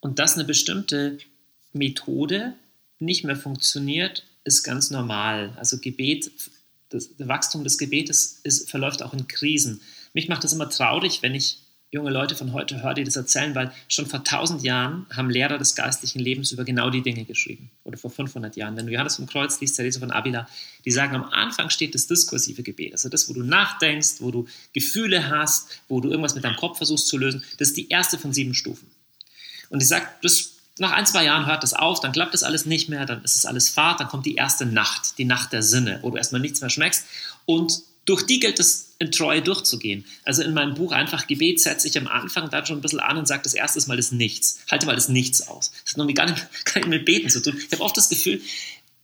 [0.00, 1.18] Und dass eine bestimmte
[1.72, 2.54] Methode
[2.98, 5.52] nicht mehr funktioniert, ist ganz normal.
[5.56, 6.32] Also Gebet,
[6.88, 9.82] das, Wachstum des Gebetes ist, verläuft auch in Krisen.
[10.14, 11.61] Mich macht das immer traurig, wenn ich
[11.92, 15.58] junge Leute von heute höre, die das erzählen, weil schon vor 1000 Jahren haben Lehrer
[15.58, 17.70] des geistlichen Lebens über genau die Dinge geschrieben.
[17.84, 18.76] Oder vor 500 Jahren.
[18.76, 20.48] Wenn du Johannes vom Kreuz liest, Therese von Avila,
[20.86, 22.92] die sagen, am Anfang steht das diskursive Gebet.
[22.92, 26.78] Also das, wo du nachdenkst, wo du Gefühle hast, wo du irgendwas mit deinem Kopf
[26.78, 27.44] versuchst zu lösen.
[27.58, 28.90] Das ist die erste von sieben Stufen.
[29.68, 32.64] Und die sagt, das, nach ein, zwei Jahren hört das auf, dann klappt das alles
[32.64, 35.62] nicht mehr, dann ist es alles Fahrt, dann kommt die erste Nacht, die Nacht der
[35.62, 37.04] Sinne, wo du erstmal nichts mehr schmeckst.
[37.44, 40.04] Und durch die gilt es in Treue durchzugehen.
[40.24, 43.16] Also in meinem Buch einfach Gebet setze ich am Anfang dann schon ein bisschen an
[43.16, 44.60] und sage das erste Mal das Nichts.
[44.70, 45.72] Halte mal das Nichts aus.
[45.84, 46.26] Das hat noch gar
[46.64, 47.56] gar nicht mit Beten zu tun.
[47.58, 48.40] Ich habe oft das Gefühl,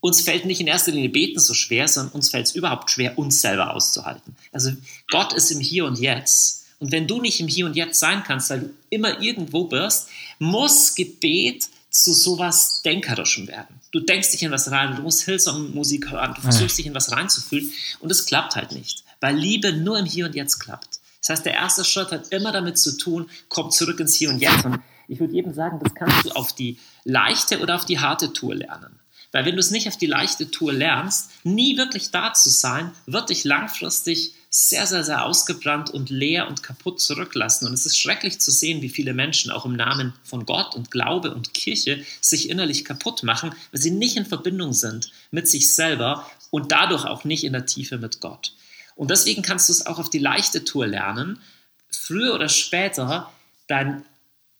[0.01, 3.17] uns fällt nicht in erster Linie Beten so schwer, sondern uns fällt es überhaupt schwer,
[3.17, 4.35] uns selber auszuhalten.
[4.51, 4.71] Also
[5.09, 6.65] Gott ist im Hier und Jetzt.
[6.79, 10.07] Und wenn du nicht im Hier und Jetzt sein kannst, weil du immer irgendwo bist,
[10.39, 13.78] muss Gebet zu sowas Denkerischem werden.
[13.91, 17.11] Du denkst dich in was rein, du musst Hillsong-Musik hören, du versuchst dich in was
[17.11, 20.99] reinzufühlen und es klappt halt nicht, weil Liebe nur im Hier und Jetzt klappt.
[21.21, 24.39] Das heißt, der erste Schritt hat immer damit zu tun, komm zurück ins Hier und
[24.39, 24.65] Jetzt.
[24.65, 28.31] Und ich würde jedem sagen, das kannst du auf die leichte oder auf die harte
[28.31, 28.99] Tour lernen.
[29.31, 32.91] Weil wenn du es nicht auf die leichte Tour lernst, nie wirklich da zu sein,
[33.05, 37.67] wird dich langfristig sehr, sehr, sehr ausgebrannt und leer und kaputt zurücklassen.
[37.67, 40.89] Und es ist schrecklich zu sehen, wie viele Menschen auch im Namen von Gott und
[40.89, 45.73] Glaube und Kirche sich innerlich kaputt machen, weil sie nicht in Verbindung sind mit sich
[45.75, 48.53] selber und dadurch auch nicht in der Tiefe mit Gott.
[48.95, 51.39] Und deswegen kannst du es auch auf die leichte Tour lernen,
[51.91, 53.31] früher oder später
[53.67, 54.03] dein,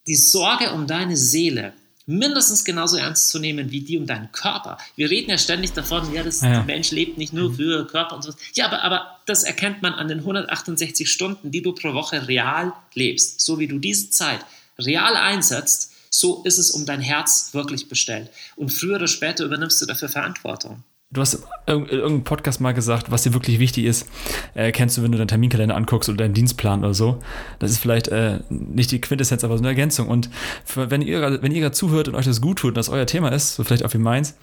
[0.06, 1.72] die Sorge um deine Seele
[2.10, 4.78] mindestens genauso ernst zu nehmen wie die um deinen Körper.
[4.96, 6.50] Wir reden ja ständig davon, ja, das, ja.
[6.50, 8.32] der Mensch lebt nicht nur für Körper und so.
[8.54, 12.72] Ja, aber, aber das erkennt man an den 168 Stunden, die du pro Woche real
[12.94, 13.40] lebst.
[13.40, 14.40] So wie du diese Zeit
[14.78, 18.30] real einsetzt, so ist es um dein Herz wirklich bestellt.
[18.56, 20.82] Und früher oder später übernimmst du dafür Verantwortung.
[21.12, 24.08] Du hast in irgendeinem Podcast mal gesagt, was dir wirklich wichtig ist,
[24.54, 27.18] äh, kennst du, wenn du deinen Terminkalender anguckst oder deinen Dienstplan oder so.
[27.58, 30.06] Das ist vielleicht äh, nicht die Quintessenz, aber so eine Ergänzung.
[30.06, 30.30] Und
[30.64, 33.06] für, wenn ihr, wenn ihr gerade zuhört und euch das gut tut und das euer
[33.06, 34.36] Thema ist, so vielleicht auch wie meins,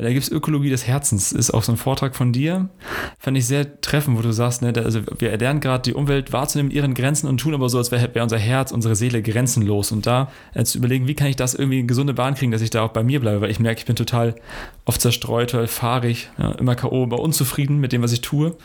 [0.00, 2.68] da gibt es Ökologie des Herzens, ist auch so ein Vortrag von dir.
[3.18, 6.70] Fand ich sehr treffend, wo du sagst, ne, also wir lernen gerade die Umwelt wahrzunehmen,
[6.70, 9.90] ihren Grenzen und tun aber so, als wäre wär unser Herz, unsere Seele grenzenlos.
[9.90, 12.62] Und da äh, zu überlegen, wie kann ich das irgendwie in gesunde Bahn kriegen, dass
[12.62, 14.34] ich da auch bei mir bleibe, weil ich merke, ich bin total
[14.84, 18.56] oft zerstreut, fahrig, ja, immer K.O., aber unzufrieden mit dem, was ich tue.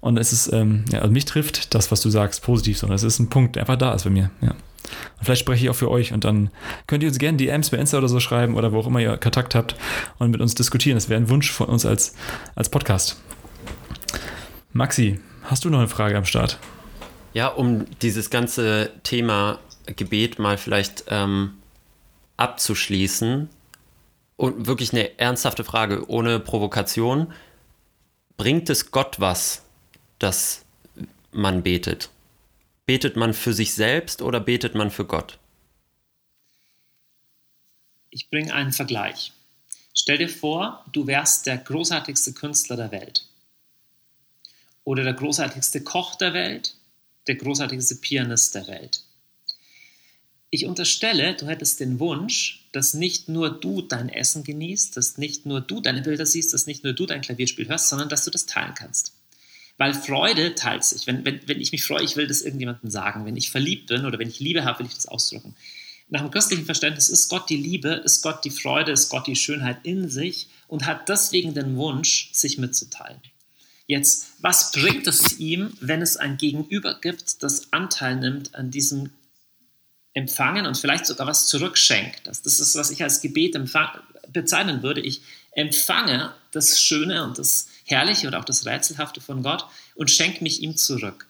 [0.00, 3.02] Und es ist, ähm, ja, also mich trifft das, was du sagst, positiv, sondern es
[3.02, 4.30] ist ein Punkt, der einfach da ist bei mir.
[4.40, 4.50] Ja.
[4.50, 6.50] Und vielleicht spreche ich auch für euch und dann
[6.86, 9.16] könnt ihr uns gerne DMs bei Insta oder so schreiben oder wo auch immer ihr
[9.18, 9.76] Kontakt habt
[10.18, 10.96] und mit uns diskutieren.
[10.96, 12.14] Das wäre ein Wunsch von uns als,
[12.54, 13.20] als Podcast.
[14.72, 16.58] Maxi, hast du noch eine Frage am Start?
[17.34, 21.52] Ja, um dieses ganze Thema Gebet mal vielleicht ähm,
[22.36, 23.48] abzuschließen
[24.36, 27.32] und wirklich eine ernsthafte Frage ohne Provokation.
[28.36, 29.62] Bringt es Gott was,
[30.20, 30.64] dass
[31.32, 32.10] man betet?
[32.86, 35.38] Betet man für sich selbst oder betet man für Gott?
[38.10, 39.32] Ich bringe einen Vergleich.
[39.94, 43.26] Stell dir vor, du wärst der großartigste Künstler der Welt.
[44.84, 46.74] Oder der großartigste Koch der Welt,
[47.26, 49.04] der großartigste Pianist der Welt.
[50.50, 55.46] Ich unterstelle, du hättest den Wunsch, dass nicht nur du dein Essen genießt, dass nicht
[55.46, 58.32] nur du deine Bilder siehst, dass nicht nur du dein Klavierspiel hörst, sondern dass du
[58.32, 59.19] das teilen kannst.
[59.80, 61.06] Weil Freude teilt sich.
[61.06, 63.24] Wenn, wenn, wenn ich mich freue, ich will das irgendjemandem sagen.
[63.24, 65.56] Wenn ich verliebt bin oder wenn ich Liebe habe, will ich das ausdrücken.
[66.10, 69.36] Nach dem christlichen Verständnis ist Gott die Liebe, ist Gott die Freude, ist Gott die
[69.36, 73.22] Schönheit in sich und hat deswegen den Wunsch, sich mitzuteilen.
[73.86, 79.08] Jetzt, was bringt es ihm, wenn es ein Gegenüber gibt, das Anteil nimmt an diesem
[80.12, 82.26] Empfangen und vielleicht sogar was zurückschenkt?
[82.26, 83.58] Das, das ist, was ich als Gebet
[84.30, 85.00] bezeichnen würde.
[85.00, 85.22] Ich
[85.52, 90.62] empfange das Schöne und das Herrliche oder auch das Rätselhafte von Gott und schenke mich
[90.62, 91.26] ihm zurück.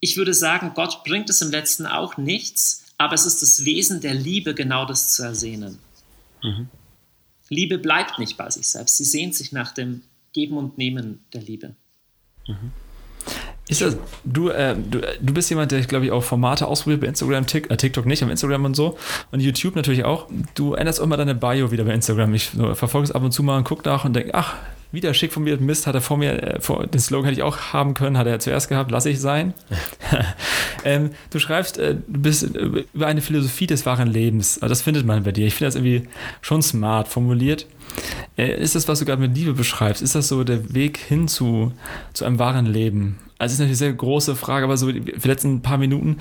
[0.00, 4.00] Ich würde sagen, Gott bringt es im letzten auch nichts, aber es ist das Wesen
[4.00, 5.78] der Liebe, genau das zu ersehnen.
[6.42, 6.68] Mhm.
[7.48, 8.96] Liebe bleibt nicht bei sich selbst.
[8.96, 10.02] Sie sehnt sich nach dem
[10.32, 11.74] Geben und Nehmen der Liebe.
[12.46, 12.72] Mhm.
[13.68, 17.08] Ist das, du, äh, du, du bist jemand, der, glaube ich, auch Formate ausprobiert bei
[17.08, 18.96] Instagram, Tick, äh, TikTok nicht, aber Instagram und so.
[19.32, 20.28] Und YouTube natürlich auch.
[20.54, 22.32] Du änderst auch immer deine Bio wieder bei Instagram.
[22.34, 24.54] Ich so, verfolge es ab und zu mal und gucke nach und denke, ach,
[24.92, 27.42] wieder schick von mir Mist, hat er vor mir, äh, vor, den Slogan hätte ich
[27.42, 29.54] auch haben können, hat er zuerst gehabt, lasse ich sein.
[30.84, 34.62] ähm, du schreibst, äh, du bist äh, über eine Philosophie des wahren Lebens.
[34.62, 35.46] Also das findet man bei dir.
[35.46, 36.08] Ich finde das irgendwie
[36.40, 37.66] schon smart formuliert.
[38.36, 41.28] Äh, ist das, was du gerade mit Liebe beschreibst, ist das so der Weg hin
[41.28, 41.72] zu,
[42.12, 43.18] zu einem wahren Leben?
[43.38, 46.18] Also, es ist natürlich eine sehr große Frage, aber so die letzten paar Minuten,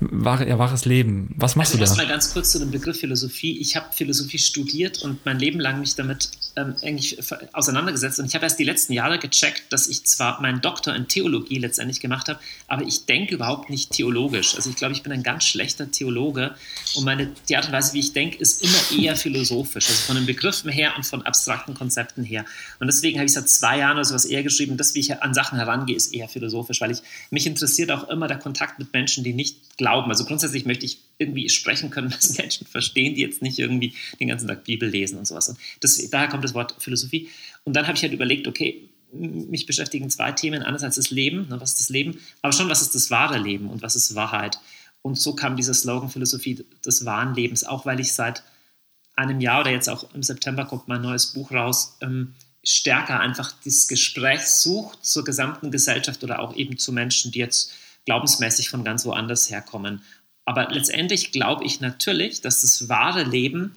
[0.00, 1.34] wahre, ja, wahres Leben.
[1.36, 1.90] Was machst also du da?
[1.90, 3.58] Erstmal ganz kurz zu dem Begriff Philosophie.
[3.58, 7.18] Ich habe Philosophie studiert und mein Leben lang mich damit ähm, eigentlich
[7.52, 11.06] auseinandergesetzt und ich habe erst die letzten Jahre gecheckt, dass ich zwar meinen Doktor in
[11.08, 14.56] Theologie letztendlich gemacht habe, aber ich denke überhaupt nicht theologisch.
[14.56, 16.54] Also ich glaube, ich bin ein ganz schlechter Theologe
[16.96, 20.16] und meine, die Art und Weise, wie ich denke, ist immer eher philosophisch, also von
[20.16, 22.44] den Begriffen her und von abstrakten Konzepten her.
[22.78, 25.34] Und deswegen habe ich seit zwei Jahren oder sowas eher geschrieben, dass wie ich an
[25.34, 26.98] Sachen herangehe, ist eher philosophisch, weil ich
[27.30, 29.89] mich interessiert auch immer der Kontakt mit Menschen, die nicht glauben.
[29.90, 34.28] Also grundsätzlich möchte ich irgendwie sprechen können, was Menschen verstehen, die jetzt nicht irgendwie den
[34.28, 35.48] ganzen Tag Bibel lesen und sowas.
[35.48, 37.28] Und das, daher kommt das Wort Philosophie.
[37.64, 40.62] Und dann habe ich halt überlegt, okay, mich beschäftigen zwei Themen.
[40.62, 43.68] Einerseits das Leben, ne, was ist das Leben, aber schon, was ist das wahre Leben
[43.68, 44.58] und was ist Wahrheit.
[45.02, 48.42] Und so kam dieser Slogan Philosophie des wahren Lebens, auch weil ich seit
[49.16, 53.52] einem Jahr oder jetzt auch im September kommt mein neues Buch raus, ähm, stärker einfach
[53.64, 57.72] dieses Gespräch sucht zur gesamten Gesellschaft oder auch eben zu Menschen, die jetzt
[58.10, 60.02] glaubensmäßig von ganz woanders herkommen.
[60.44, 63.72] Aber letztendlich glaube ich natürlich, dass das wahre Leben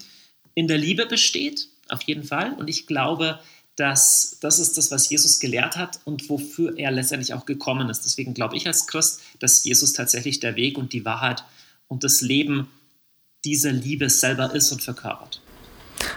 [0.55, 2.53] in der Liebe besteht, auf jeden Fall.
[2.53, 3.39] Und ich glaube,
[3.75, 8.05] dass das ist das, was Jesus gelehrt hat und wofür er letztendlich auch gekommen ist.
[8.05, 11.43] Deswegen glaube ich als Christ, dass Jesus tatsächlich der Weg und die Wahrheit
[11.87, 12.69] und das Leben
[13.45, 15.41] dieser Liebe selber ist und verkörpert.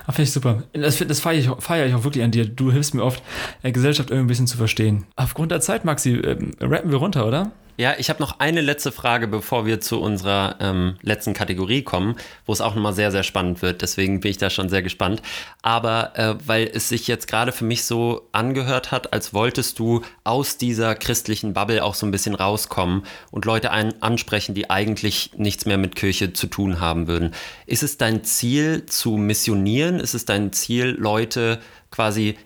[0.07, 0.63] Ah, Finde ich super.
[0.73, 2.47] Das, das feiere ich, feier ich auch wirklich an dir.
[2.47, 3.23] Du hilfst mir oft,
[3.63, 5.05] äh, Gesellschaft irgendwie ein bisschen zu verstehen.
[5.17, 7.53] Aufgrund der Zeit, Maxi, äh, rappen wir runter, oder?
[7.79, 12.17] Ja, ich habe noch eine letzte Frage, bevor wir zu unserer ähm, letzten Kategorie kommen,
[12.47, 13.83] wo es auch nochmal sehr, sehr spannend wird.
[13.83, 15.21] Deswegen bin ich da schon sehr gespannt.
[15.61, 20.01] Aber äh, weil es sich jetzt gerade für mich so angehört hat, als wolltest du
[20.25, 25.33] aus dieser christlichen Bubble auch so ein bisschen rauskommen und Leute ein ansprechen, die eigentlich
[25.37, 27.35] nichts mehr mit Kirche zu tun haben würden.
[27.67, 30.01] Ist es dein Ziel zu missionieren?
[30.01, 31.61] Ist es dein Ziel, Leute
[31.91, 32.37] quasi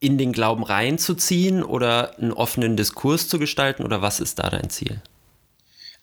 [0.00, 4.70] in den Glauben reinzuziehen oder einen offenen Diskurs zu gestalten oder was ist da dein
[4.70, 5.02] Ziel?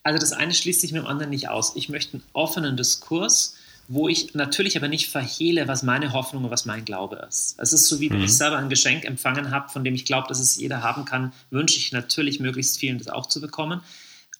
[0.04, 1.76] Also das eine schließt sich mit dem anderen nicht aus.
[1.76, 3.56] Ich möchte einen offenen Diskurs,
[3.88, 7.56] wo ich natürlich aber nicht verhehle, was meine Hoffnung und was mein Glaube ist.
[7.58, 8.26] Es ist so, wie wenn mhm.
[8.26, 11.34] ich selber ein Geschenk empfangen habe, von dem ich glaube, dass es jeder haben kann,
[11.50, 13.82] wünsche ich natürlich möglichst vielen das auch zu bekommen.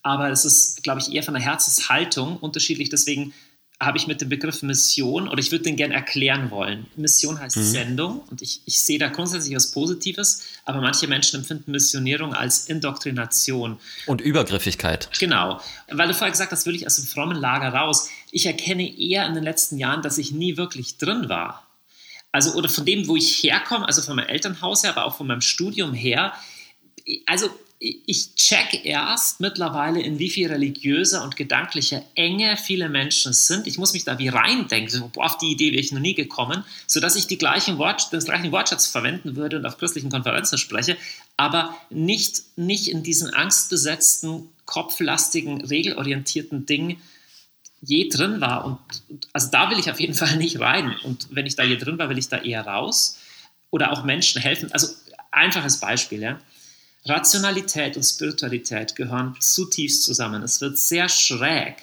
[0.04, 2.90] Aber es ist, glaube ich, eher von der Herzenshaltung unterschiedlich.
[2.90, 3.34] Deswegen
[3.86, 6.88] habe ich mit dem Begriff Mission oder ich würde den gerne erklären wollen.
[6.96, 7.64] Mission heißt mhm.
[7.64, 12.68] Sendung und ich, ich sehe da grundsätzlich was Positives, aber manche Menschen empfinden Missionierung als
[12.68, 13.80] Indoktrination.
[14.06, 15.10] Und Übergriffigkeit.
[15.20, 15.62] Genau.
[15.90, 18.10] Weil du vorher gesagt hast, will ich aus dem frommen Lager raus.
[18.32, 21.66] Ich erkenne eher in den letzten Jahren, dass ich nie wirklich drin war.
[22.32, 25.28] Also, oder von dem, wo ich herkomme, also von meinem Elternhaus her, aber auch von
[25.28, 26.34] meinem Studium her.
[27.26, 27.50] Also,
[28.06, 33.68] ich check erst mittlerweile, in wie viel religiöser und gedanklicher Enge viele Menschen sind.
[33.68, 35.12] Ich muss mich da wie reindenken.
[35.18, 38.52] Auf die Idee wäre ich noch nie gekommen, sodass ich die gleichen Wort, den gleichen
[38.52, 40.98] Wortschatz verwenden würde und auf christlichen Konferenzen spreche,
[41.38, 47.00] aber nicht, nicht in diesen angstbesetzten, kopflastigen, regelorientierten Ding
[47.82, 48.66] je drin war.
[48.66, 48.80] Und
[49.32, 50.96] also da will ich auf jeden Fall nicht rein.
[51.04, 53.20] Und wenn ich da je drin war, will ich da eher raus.
[53.70, 54.72] Oder auch Menschen helfen.
[54.72, 54.88] Also
[55.32, 56.40] einfaches Beispiel, ja
[57.08, 60.42] Rationalität und Spiritualität gehören zutiefst zusammen.
[60.42, 61.76] Es wird sehr schräg,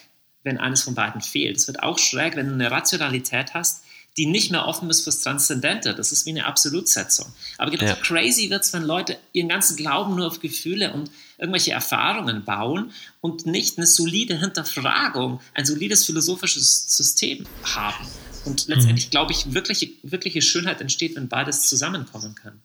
[0.42, 1.56] wenn eines von beiden fehlt.
[1.56, 3.84] Es wird auch schräg, wenn du eine Rationalität hast,
[4.16, 5.94] die nicht mehr offen ist fürs Transzendente.
[5.94, 7.32] Das ist wie eine Absolutsetzung.
[7.56, 8.00] Aber genauso ja.
[8.00, 12.92] crazy wird es, wenn Leute ihren ganzen Glauben nur auf Gefühle und irgendwelche Erfahrungen bauen
[13.20, 18.06] und nicht eine solide Hinterfragung, ein solides philosophisches System haben.
[18.44, 19.10] Und letztendlich, mhm.
[19.10, 22.60] glaube ich, wirkliche, wirkliche Schönheit entsteht, wenn beides zusammenkommen kann.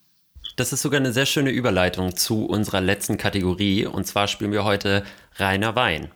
[0.57, 3.85] Das ist sogar eine sehr schöne Überleitung zu unserer letzten Kategorie.
[3.85, 5.03] Und zwar spielen wir heute
[5.35, 6.09] Reiner Wein.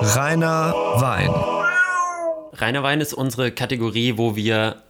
[0.00, 1.30] Reiner Wein.
[2.54, 4.82] Reiner Wein ist unsere Kategorie, wo wir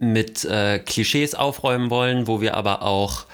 [0.00, 3.26] mit äh, Klischees aufräumen wollen, wo wir aber auch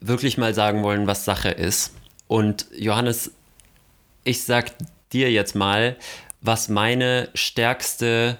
[0.00, 1.92] wirklich mal sagen wollen, was Sache ist.
[2.26, 3.32] Und Johannes,
[4.24, 4.72] ich sag
[5.12, 5.96] dir jetzt mal,
[6.40, 8.38] was meine stärkste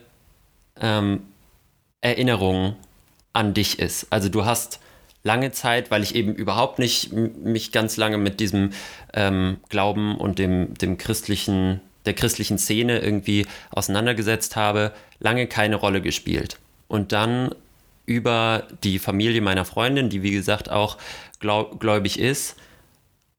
[0.80, 1.24] ähm,
[2.00, 2.76] Erinnerung
[3.32, 4.06] an dich ist.
[4.10, 4.80] Also du hast
[5.22, 8.70] lange Zeit, weil ich eben überhaupt nicht mich ganz lange mit diesem
[9.12, 16.00] ähm, Glauben und dem, dem christlichen, der christlichen Szene irgendwie auseinandergesetzt habe, lange keine Rolle
[16.00, 16.58] gespielt.
[16.88, 17.54] Und dann
[18.06, 20.96] über die Familie meiner Freundin, die wie gesagt auch
[21.38, 22.56] glaub, gläubig ist,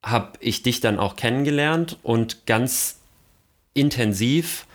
[0.04, 3.00] habe ich dich dann auch kennengelernt und ganz
[3.74, 4.66] intensiv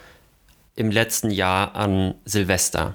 [0.75, 2.95] im letzten Jahr an Silvester.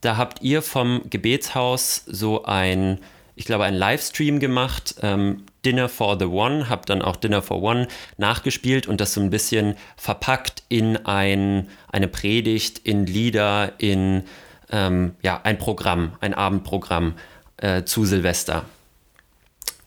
[0.00, 2.98] Da habt ihr vom Gebetshaus so ein,
[3.36, 7.62] ich glaube, ein Livestream gemacht, ähm, Dinner for the One, habt dann auch Dinner for
[7.62, 7.86] One
[8.16, 14.24] nachgespielt und das so ein bisschen verpackt in ein, eine Predigt, in Lieder, in
[14.70, 17.14] ähm, ja, ein Programm, ein Abendprogramm
[17.58, 18.64] äh, zu Silvester.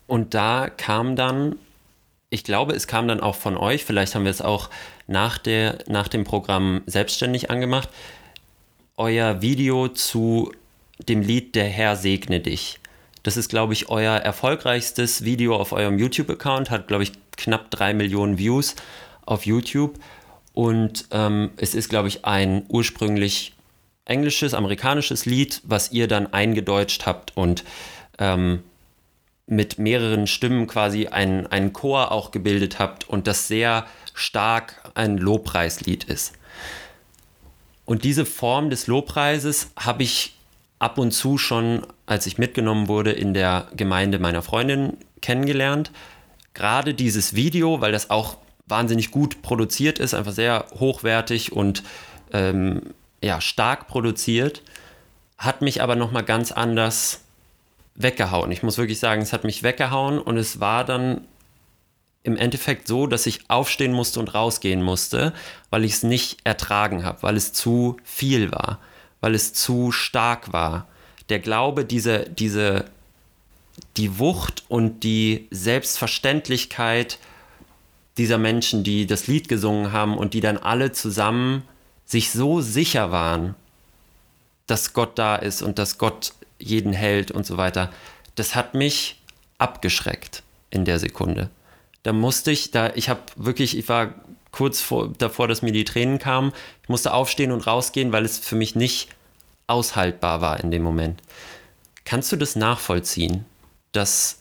[0.05, 1.55] Und da kam dann,
[2.29, 4.69] ich glaube, es kam dann auch von euch, vielleicht haben wir es auch
[5.07, 7.89] nach, der, nach dem Programm selbstständig angemacht,
[8.97, 10.51] euer Video zu
[11.07, 12.79] dem Lied Der Herr segne dich.
[13.23, 17.93] Das ist, glaube ich, euer erfolgreichstes Video auf eurem YouTube-Account, hat, glaube ich, knapp drei
[17.93, 18.75] Millionen Views
[19.25, 19.97] auf YouTube.
[20.53, 23.53] Und ähm, es ist, glaube ich, ein ursprünglich
[24.05, 27.63] englisches, amerikanisches Lied, was ihr dann eingedeutscht habt und
[28.19, 28.63] ähm,
[29.47, 35.17] mit mehreren Stimmen quasi einen, einen Chor auch gebildet habt und das sehr stark ein
[35.17, 36.33] Lobpreislied ist.
[37.93, 40.33] Und diese Form des Lobpreises habe ich
[40.79, 45.91] ab und zu schon, als ich mitgenommen wurde, in der Gemeinde meiner Freundin kennengelernt.
[46.55, 51.83] Gerade dieses Video, weil das auch wahnsinnig gut produziert ist, einfach sehr hochwertig und
[52.31, 52.81] ähm,
[53.21, 54.63] ja, stark produziert,
[55.37, 57.21] hat mich aber nochmal ganz anders
[57.93, 58.51] weggehauen.
[58.51, 61.27] Ich muss wirklich sagen, es hat mich weggehauen und es war dann
[62.23, 65.33] im Endeffekt so, dass ich aufstehen musste und rausgehen musste,
[65.69, 68.79] weil ich es nicht ertragen habe, weil es zu viel war,
[69.19, 70.87] weil es zu stark war.
[71.29, 72.85] Der Glaube, diese, diese,
[73.97, 77.19] die Wucht und die Selbstverständlichkeit
[78.17, 81.63] dieser Menschen, die das Lied gesungen haben und die dann alle zusammen
[82.05, 83.55] sich so sicher waren,
[84.67, 87.91] dass Gott da ist und dass Gott jeden hält und so weiter,
[88.35, 89.21] das hat mich
[89.57, 91.49] abgeschreckt in der Sekunde.
[92.03, 94.13] Da musste ich, da ich habe wirklich, ich war
[94.51, 96.51] kurz vor, davor, dass mir die Tränen kamen,
[96.83, 99.09] ich musste aufstehen und rausgehen, weil es für mich nicht
[99.67, 101.21] aushaltbar war in dem Moment.
[102.05, 103.45] Kannst du das nachvollziehen,
[103.93, 104.39] dass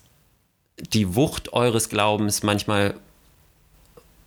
[0.79, 2.95] die Wucht eures Glaubens manchmal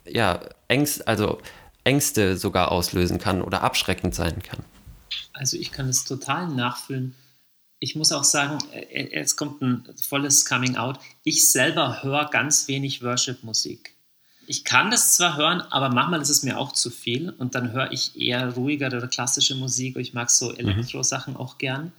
[0.06, 1.40] ja, Ängst, also
[1.84, 4.64] Ängste sogar auslösen kann oder abschreckend sein kann?
[5.34, 7.16] Also ich kann es total nachfühlen
[7.80, 11.00] ich muss auch sagen, äh, äh, es kommt ein volles Coming Out.
[11.24, 13.96] Ich selber höre ganz wenig Worship-Musik.
[14.48, 17.72] Ich kann das zwar hören, aber manchmal ist es mir auch zu viel und dann
[17.72, 19.98] höre ich eher ruhigere oder klassische Musik.
[19.98, 20.60] Ich mag so mhm.
[20.60, 21.92] Elektro-Sachen auch gern.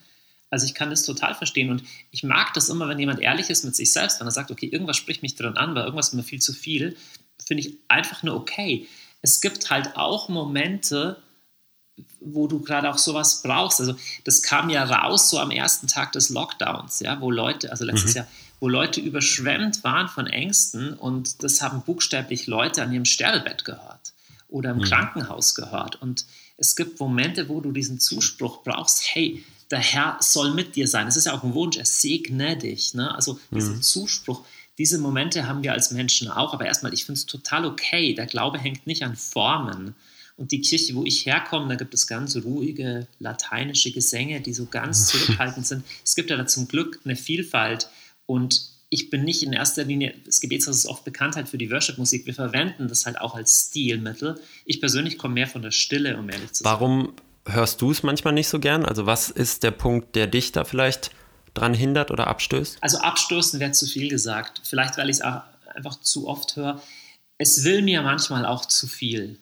[0.49, 3.65] Also ich kann das total verstehen und ich mag das immer, wenn jemand ehrlich ist
[3.65, 6.15] mit sich selbst, wenn er sagt, okay, irgendwas spricht mich drin an, weil irgendwas ist
[6.15, 6.97] mir viel zu viel,
[7.45, 8.87] finde ich einfach nur okay.
[9.23, 11.21] Es gibt halt auch Momente,
[12.21, 13.81] wo du gerade auch sowas brauchst.
[13.81, 13.95] Also
[14.25, 18.13] das kam ja raus so am ersten Tag des Lockdowns, ja, wo Leute, also letztes
[18.13, 18.17] mhm.
[18.19, 18.27] Jahr,
[18.61, 24.13] wo Leute überschwemmt waren von Ängsten und das haben buchstäblich Leute an ihrem Sterbebett gehört
[24.49, 24.83] oder im mhm.
[24.83, 26.01] Krankenhaus gehört.
[26.01, 26.27] Und
[26.57, 31.07] es gibt Momente, wo du diesen Zuspruch brauchst, hey, der Herr soll mit dir sein.
[31.07, 32.95] Das ist ja auch ein Wunsch, er segne dich.
[32.95, 33.15] Ne?
[33.15, 33.83] Also mhm.
[33.83, 34.45] Zuspruch,
[34.79, 38.15] diese Momente haben wir als Menschen auch, aber erstmal, ich finde es total okay.
[38.15, 39.95] Der Glaube hängt nicht an Formen,
[40.37, 44.67] und die Kirche, wo ich herkomme, da gibt es ganz ruhige lateinische Gesänge, die so
[44.67, 45.85] ganz zurückhaltend sind.
[46.05, 47.89] Es gibt ja da zum Glück eine Vielfalt.
[48.27, 48.61] Und
[48.91, 52.27] ich bin nicht in erster Linie, das Gebetshaus ist oft Bekanntheit für die Worship-Musik.
[52.27, 54.39] Wir verwenden das halt auch als Stilmittel.
[54.67, 56.73] Ich persönlich komme mehr von der Stille, um ehrlich zu sein.
[56.73, 57.15] Warum
[57.47, 58.85] hörst du es manchmal nicht so gern?
[58.85, 61.11] Also was ist der Punkt, der dich da vielleicht
[61.55, 62.79] dran hindert oder abstößt?
[62.83, 64.61] Also abstoßen wäre zu viel gesagt.
[64.65, 65.41] Vielleicht, weil ich es auch
[65.75, 66.83] einfach zu oft höre.
[67.39, 69.39] Es will mir manchmal auch zu viel.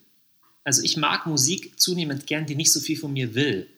[0.64, 3.68] Also ich mag Musik zunehmend gern, die nicht so viel von mir will,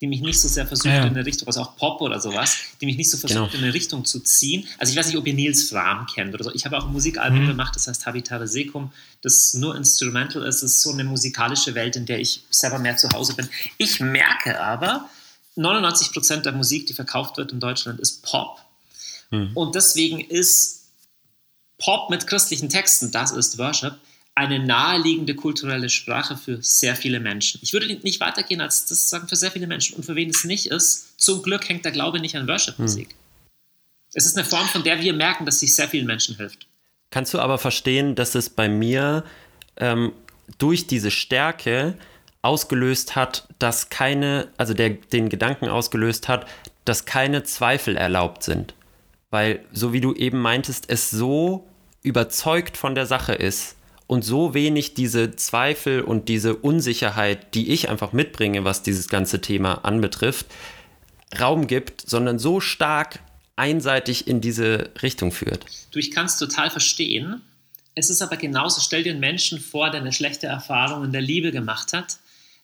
[0.00, 1.04] die mich nicht so sehr versucht ja.
[1.04, 3.58] in eine Richtung, also auch Pop oder sowas, die mich nicht so versucht genau.
[3.58, 4.66] in eine Richtung zu ziehen.
[4.78, 6.52] Also ich weiß nicht, ob ihr Nils Fram kennt oder so.
[6.52, 7.48] Ich habe auch ein Musikalbum mhm.
[7.48, 10.56] gemacht, das heißt Habitare Secum, das nur instrumental ist.
[10.56, 13.48] Es ist so eine musikalische Welt, in der ich selber mehr zu Hause bin.
[13.78, 15.08] Ich merke aber,
[15.54, 18.58] 99 Prozent der Musik, die verkauft wird in Deutschland, ist Pop.
[19.30, 19.50] Mhm.
[19.54, 20.86] Und deswegen ist
[21.78, 23.94] Pop mit christlichen Texten, das ist Worship,
[24.34, 27.60] eine naheliegende kulturelle Sprache für sehr viele Menschen.
[27.62, 29.96] Ich würde nicht weitergehen als das sagen für sehr viele Menschen.
[29.96, 33.10] Und für wen es nicht ist, zum Glück hängt der Glaube nicht an Worship-Musik.
[33.10, 33.16] Hm.
[34.14, 36.66] Es ist eine Form, von der wir merken, dass sie sehr vielen Menschen hilft.
[37.10, 39.24] Kannst du aber verstehen, dass es bei mir
[39.76, 40.12] ähm,
[40.58, 41.96] durch diese Stärke
[42.40, 46.46] ausgelöst hat, dass keine, also der, den Gedanken ausgelöst hat,
[46.84, 48.74] dass keine Zweifel erlaubt sind.
[49.30, 51.66] Weil, so wie du eben meintest, es so
[52.02, 53.76] überzeugt von der Sache ist,
[54.12, 59.40] und so wenig diese Zweifel und diese Unsicherheit, die ich einfach mitbringe, was dieses ganze
[59.40, 60.48] Thema anbetrifft,
[61.40, 63.20] Raum gibt, sondern so stark
[63.56, 65.64] einseitig in diese Richtung führt.
[65.92, 67.40] Du, ich kann es total verstehen.
[67.94, 71.22] Es ist aber genauso, stell dir einen Menschen vor, der eine schlechte Erfahrung in der
[71.22, 72.18] Liebe gemacht hat,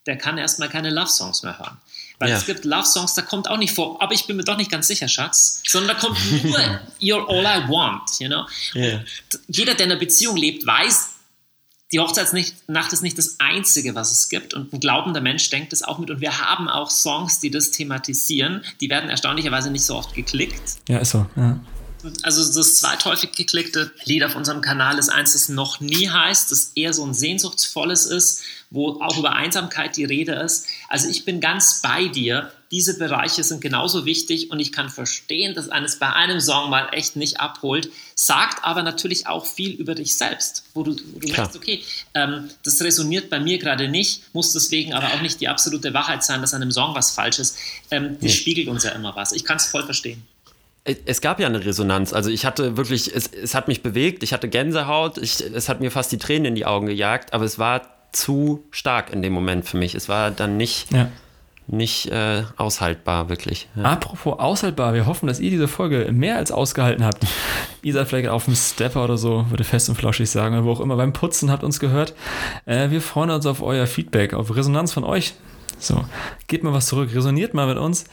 [0.04, 1.78] der kann erstmal keine Love-Songs mehr hören.
[2.18, 2.36] Weil ja.
[2.36, 4.86] es gibt Love-Songs, da kommt auch nicht vor, aber ich bin mir doch nicht ganz
[4.86, 6.58] sicher, Schatz, sondern da kommt nur
[7.00, 8.46] You're all I want, you know?
[8.74, 9.02] Yeah.
[9.46, 11.14] Jeder, der in einer Beziehung lebt, weiß,
[11.92, 14.52] die Hochzeitsnacht ist nicht das Einzige, was es gibt.
[14.52, 16.10] Und ein glaubender Mensch denkt es auch mit.
[16.10, 18.62] Und wir haben auch Songs, die das thematisieren.
[18.80, 20.76] Die werden erstaunlicherweise nicht so oft geklickt.
[20.88, 21.26] Ja, ist so.
[21.36, 21.58] Ja.
[22.22, 26.72] Also das zweithäufig geklickte Lied auf unserem Kanal ist eins, das noch nie heißt, das
[26.74, 30.66] eher so ein sehnsuchtsvolles ist, wo auch über Einsamkeit die Rede ist.
[30.88, 32.52] Also ich bin ganz bei dir.
[32.70, 36.88] Diese Bereiche sind genauso wichtig und ich kann verstehen, dass eines bei einem Song mal
[36.92, 41.28] echt nicht abholt, sagt aber natürlich auch viel über dich selbst, wo du, wo du
[41.28, 41.82] merkst, okay,
[42.14, 46.22] ähm, das resoniert bei mir gerade nicht, muss deswegen aber auch nicht die absolute Wahrheit
[46.22, 47.56] sein, dass an einem Song was falsch ist.
[47.90, 48.32] Ähm, die nee.
[48.32, 49.32] spiegelt uns ja immer was.
[49.32, 50.22] Ich kann es voll verstehen.
[50.84, 52.12] Es gab ja eine Resonanz.
[52.12, 55.80] Also ich hatte wirklich, es, es hat mich bewegt, ich hatte Gänsehaut, ich, es hat
[55.80, 59.32] mir fast die Tränen in die Augen gejagt, aber es war zu stark in dem
[59.32, 59.94] Moment für mich.
[59.94, 61.10] Es war dann nicht, ja.
[61.68, 63.68] Nicht äh, aushaltbar, wirklich.
[63.76, 63.84] Ja.
[63.84, 67.26] Apropos aushaltbar, wir hoffen, dass ihr diese Folge mehr als ausgehalten habt.
[67.82, 70.72] ihr seid vielleicht auf dem Stepper oder so, würde fest und flauschig sagen, oder wo
[70.72, 72.14] auch immer, beim Putzen habt uns gehört.
[72.64, 75.34] Äh, wir freuen uns auf euer Feedback, auf Resonanz von euch.
[75.78, 76.04] So,
[76.48, 78.04] gebt mal was zurück, resoniert mal mit uns.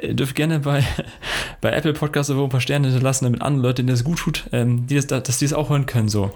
[0.00, 0.84] Ihr dürft gerne bei,
[1.60, 4.86] bei Apple Podcasts ein paar Sterne hinterlassen, damit andere Leute, denen das gut tut, ähm,
[4.86, 6.08] die das, dass die es auch hören können.
[6.08, 6.30] So.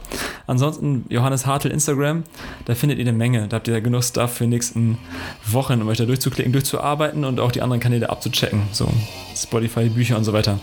[0.47, 2.25] Ansonsten Johannes Hartl Instagram,
[2.67, 3.49] da findet ihr eine Menge.
[3.49, 4.99] Da habt ihr genug Stuff für die nächsten
[5.47, 8.63] Wochen, um euch da durchzuklicken, durchzuarbeiten und auch die anderen Kanäle abzuchecken.
[8.73, 8.89] So,
[9.37, 10.61] Spotify, Bücher und so weiter.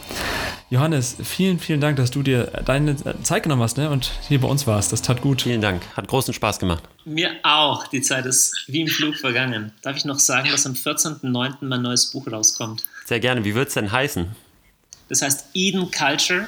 [0.71, 3.89] Johannes, vielen, vielen Dank, dass du dir deine Zeit genommen hast ne?
[3.89, 4.93] und hier bei uns warst.
[4.93, 5.41] Das tat gut.
[5.41, 5.81] Vielen Dank.
[5.97, 6.83] Hat großen Spaß gemacht.
[7.03, 7.87] Mir auch.
[7.87, 9.73] Die Zeit ist wie im Flug vergangen.
[9.81, 11.55] Darf ich noch sagen, dass am 14.09.
[11.59, 12.85] mein neues Buch rauskommt?
[13.05, 13.43] Sehr gerne.
[13.43, 14.27] Wie wird es denn heißen?
[15.09, 16.47] Das heißt Eden Culture,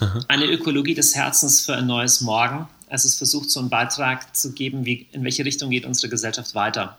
[0.00, 0.18] Aha.
[0.26, 2.66] eine Ökologie des Herzens für ein neues Morgen.
[2.88, 6.56] Also es versucht so einen Beitrag zu geben, wie, in welche Richtung geht unsere Gesellschaft
[6.56, 6.98] weiter.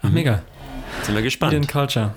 [0.00, 0.44] Ach, mega.
[1.02, 1.54] Sind wir gespannt.
[1.54, 2.14] Eden Culture.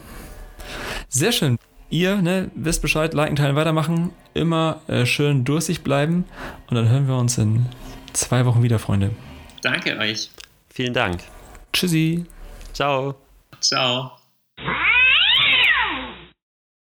[1.09, 1.57] Sehr schön.
[1.89, 4.11] Ihr ne, wisst Bescheid, liken, teilen, weitermachen.
[4.33, 6.25] Immer äh, schön durstig bleiben.
[6.69, 7.65] Und dann hören wir uns in
[8.13, 9.11] zwei Wochen wieder, Freunde.
[9.61, 10.29] Danke euch.
[10.69, 11.21] Vielen Dank.
[11.71, 12.25] Tschüssi.
[12.73, 13.15] Ciao.
[13.61, 14.16] Ciao.